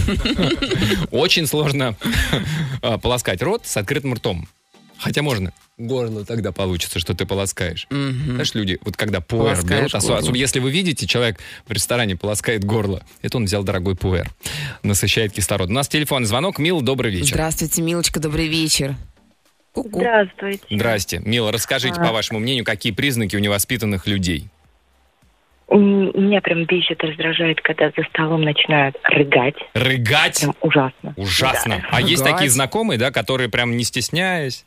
[1.12, 1.96] Очень сложно
[2.82, 4.48] а, полоскать рот с открытым ртом.
[5.00, 5.52] Хотя можно.
[5.78, 7.86] Горло тогда получится, что ты полоскаешь.
[7.90, 12.64] Знаешь, люди, вот когда пуэр Полоскаешь берут, особенно если вы видите, человек в ресторане полоскает
[12.64, 14.28] горло, это он взял дорогой пуэр,
[14.82, 15.70] насыщает кислород.
[15.70, 16.58] У нас телефонный звонок.
[16.58, 17.28] Мил, добрый вечер.
[17.36, 18.96] здравствуйте, Милочка, добрый вечер.
[19.74, 20.00] Ку-ку.
[20.00, 20.64] Здравствуйте.
[20.72, 21.22] Здрасте.
[21.24, 22.06] Мила, расскажите, А.
[22.08, 24.50] по вашему мнению, какие признаки у невоспитанных людей?
[25.70, 29.56] Меня прям бесит, раздражает, когда за столом начинают рыгать.
[29.74, 30.40] Рыгать?
[30.40, 31.14] Прям ужасно.
[31.18, 31.86] Ужасно.
[31.92, 32.34] А есть Рыгать?
[32.36, 34.66] такие знакомые, да, которые прям не стесняясь?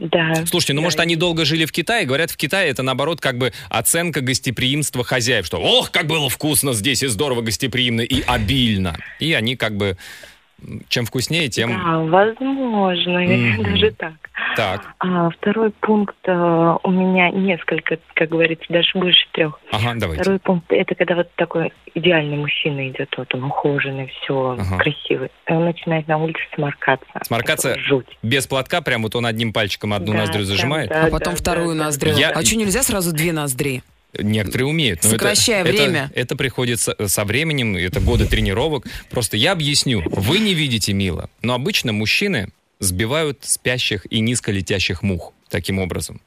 [0.00, 0.46] Да.
[0.46, 3.36] Слушайте, ну Да, может они долго жили в Китае, говорят, в Китае это наоборот как
[3.36, 8.96] бы оценка гостеприимства хозяев, что ох, как было вкусно здесь и здорово гостеприимно и обильно.
[9.18, 9.98] И они как бы
[10.88, 13.62] чем вкуснее, тем Да, возможно, Мгм.
[13.62, 14.14] даже так.
[14.56, 14.82] Так.
[14.98, 16.32] А второй пункт э,
[16.82, 19.58] у меня несколько, как говорится, даже больше трех.
[19.72, 20.22] Ага, давайте.
[20.22, 24.78] Второй пункт это когда вот такой идеальный мужчина идет, вот он ухоженный, все Ага.
[24.78, 25.30] красивый.
[25.48, 27.06] И он начинает на улице сморкаться.
[27.24, 28.06] Сморкаться Это жуть.
[28.22, 30.88] без платка, прям вот он одним пальчиком одну Да, ноздрю зажимает.
[30.90, 32.12] да, А потом да, вторую да, ноздрю.
[32.16, 33.82] Я- А что, нельзя сразу две ноздри?
[34.18, 35.00] Некоторые умеют.
[35.04, 36.10] но это- Сокращая это- время.
[36.16, 38.84] Это, приходит со, со временем, это годы тренировок.
[39.08, 40.02] Просто я объясню.
[40.06, 42.48] Вы не видите Мила, но обычно мужчины
[42.80, 46.20] сбивают спящих и низколетящих мух таким образом.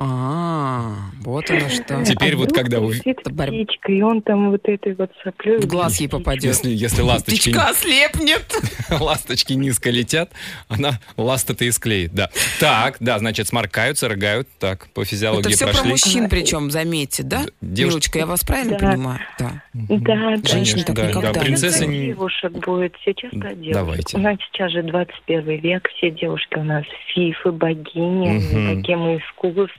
[0.00, 2.04] А, вот оно что.
[2.04, 3.46] Теперь А вот вдруг когда борьба.
[3.64, 6.44] птичка, и он там вот этой вот соплей В глаз ей попадет.
[6.44, 8.44] Если, если ласточки, Птичка ослепнет.
[9.00, 10.30] ласточки низко летят,
[10.68, 12.30] она ласта-то и склеит, да.
[12.60, 15.90] Так, да, значит, сморкаются, рыгают, так, по физиологии Это все про прошли.
[15.90, 17.42] мужчин причем, заметьте, да?
[17.60, 18.90] Милочка, я вас правильно Да.
[18.92, 19.20] понимаю?
[19.38, 19.62] Да.
[19.74, 20.48] Да, да.
[20.48, 21.40] Женщины так да, никогда да,
[21.86, 23.74] не- девушек будет, сейчас про девушек.
[23.74, 24.16] Давайте.
[24.16, 26.84] У нас сейчас же 21 век, все девушки у нас
[27.14, 28.76] фифы, богини, Мгм.
[28.76, 29.20] богемы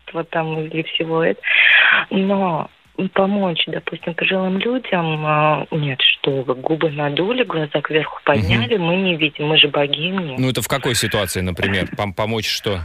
[0.09, 1.45] искусства там или всего этого.
[2.09, 2.69] Но
[3.13, 9.15] помочь, допустим, пожилым людям, а, нет, что вы, губы надули, глаза кверху подняли, мы не
[9.15, 10.35] видим, мы же богини.
[10.37, 11.89] Ну, это в какой ситуации, например?
[11.97, 12.81] Пом- помочь что?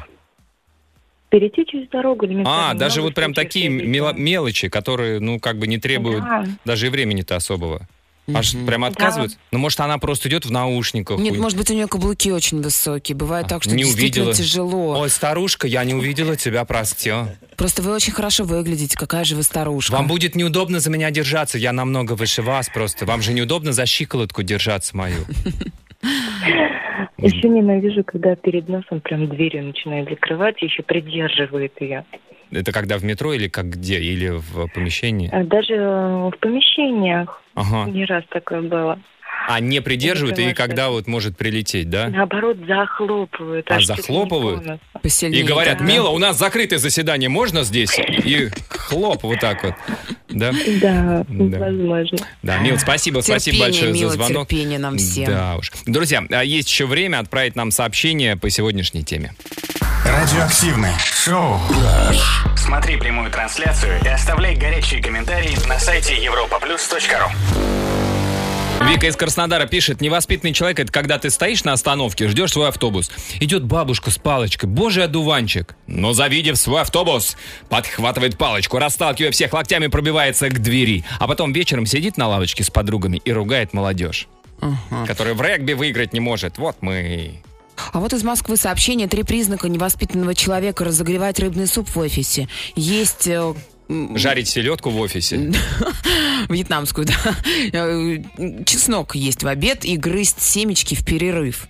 [1.30, 2.28] Перейти через дорогу.
[2.44, 6.44] А, даже вот прям такие мелочи, которые, ну, как бы не требуют Да.
[6.64, 7.88] даже и времени-то особого.
[8.32, 8.66] Аж Мгм.
[8.66, 9.36] прям отказывают?
[9.52, 11.18] Ну, может, она просто идет в наушниках.
[11.18, 13.14] Нет, Ой, может быть, у нее каблуки очень высокие.
[13.14, 14.46] Бывает так, что не действительно увидела.
[14.46, 14.98] тяжело.
[15.00, 17.12] Ой, старушка, я не увидела тебя, прости.
[17.56, 18.96] Просто вы очень хорошо выглядите.
[18.96, 19.92] Какая же вы старушка.
[19.92, 23.04] Вам будет неудобно за меня держаться, я намного выше вас просто.
[23.04, 25.24] Вам же неудобно за щиколотку держаться мою.
[27.18, 32.04] Еще ненавижу, когда перед носом прям дверью начинает закрывать еще придерживает ее.
[32.50, 33.98] Это когда в метро или как где?
[33.98, 35.28] Или в помещении?
[35.32, 37.90] А Даже э, в помещениях Ага.
[37.90, 38.98] не раз такое было.
[39.46, 42.08] А не придерживают, и когда вот может прилететь, да?
[42.08, 43.70] Наоборот, захлопывают.
[43.70, 44.80] А, захлопывают?
[45.02, 45.42] Посильнее.
[45.42, 45.84] И говорят, да.
[45.84, 47.98] Мила, у нас закрытое заседание, можно здесь?
[47.98, 49.74] И хлоп, вот так вот.
[50.30, 50.50] Да?
[50.80, 51.58] Да, Да.
[51.58, 52.18] возможно.
[52.42, 54.48] Да, Мил, спасибо, спасибо Терпение, большое Мила, за звонок.
[54.48, 55.26] терпение нам всем.
[55.26, 55.70] Да уж.
[55.86, 59.34] Друзья, а есть еще время отправить нам сообщение по сегодняшней теме.
[60.06, 61.60] Радиоактивное шоу.
[62.56, 68.03] Смотри прямую трансляцию и оставляй горячие комментарии на сайте europaplus.ru
[68.86, 73.10] Вика из Краснодара пишет, невоспитанный человек это когда ты стоишь на остановке, ждешь свой автобус.
[73.40, 75.74] Идет бабушка с палочкой, божий одуванчик.
[75.86, 77.36] Но завидев свой автобус,
[77.68, 81.04] подхватывает палочку, расталкивая всех локтями, пробивается к двери.
[81.18, 84.28] А потом вечером сидит на лавочке с подругами и ругает молодежь.
[85.06, 86.58] Которая в регби выиграть не может.
[86.58, 87.42] Вот мы.
[87.92, 92.48] А вот из Москвы сообщение «Три признака невоспитанного человека разогревать рыбный суп в офисе».
[92.76, 93.54] Есть э,
[93.88, 95.52] Жарить селедку в офисе.
[96.48, 97.36] вьетнамскую, да.
[97.72, 101.68] Э, Чеснок есть в обед и грызть семечки в перерыв.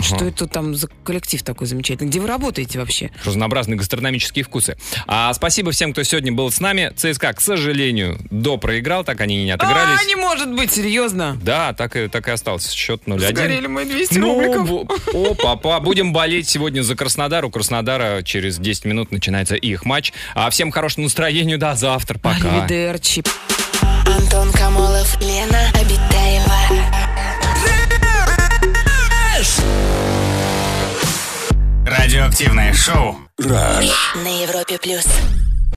[0.00, 2.08] Что это там за коллектив такой замечательный?
[2.08, 3.10] Где вы работаете вообще?
[3.24, 4.76] Разнообразные гастрономические вкусы.
[5.06, 6.92] А спасибо всем, кто сегодня был с нами.
[6.96, 10.00] ЦСКА, к сожалению, до проиграл, так они и не отыгрались.
[10.00, 11.38] А, не может быть, серьезно.
[11.42, 12.74] Да, так и, так и остался.
[12.74, 13.28] Счет 0-1.
[13.28, 14.90] Сгорели мои 200 Ну, рубликов.
[15.14, 17.44] о, папа, будем болеть сегодня за Краснодар.
[17.44, 20.12] У Краснодара через 10 минут начинается их матч.
[20.34, 22.18] А всем хорошего настроения, до завтра.
[22.18, 22.66] Пока.
[24.06, 25.70] Антон Камолов, Лена.
[31.98, 33.18] Радиоактивное шоу.
[33.38, 35.04] На Европе плюс.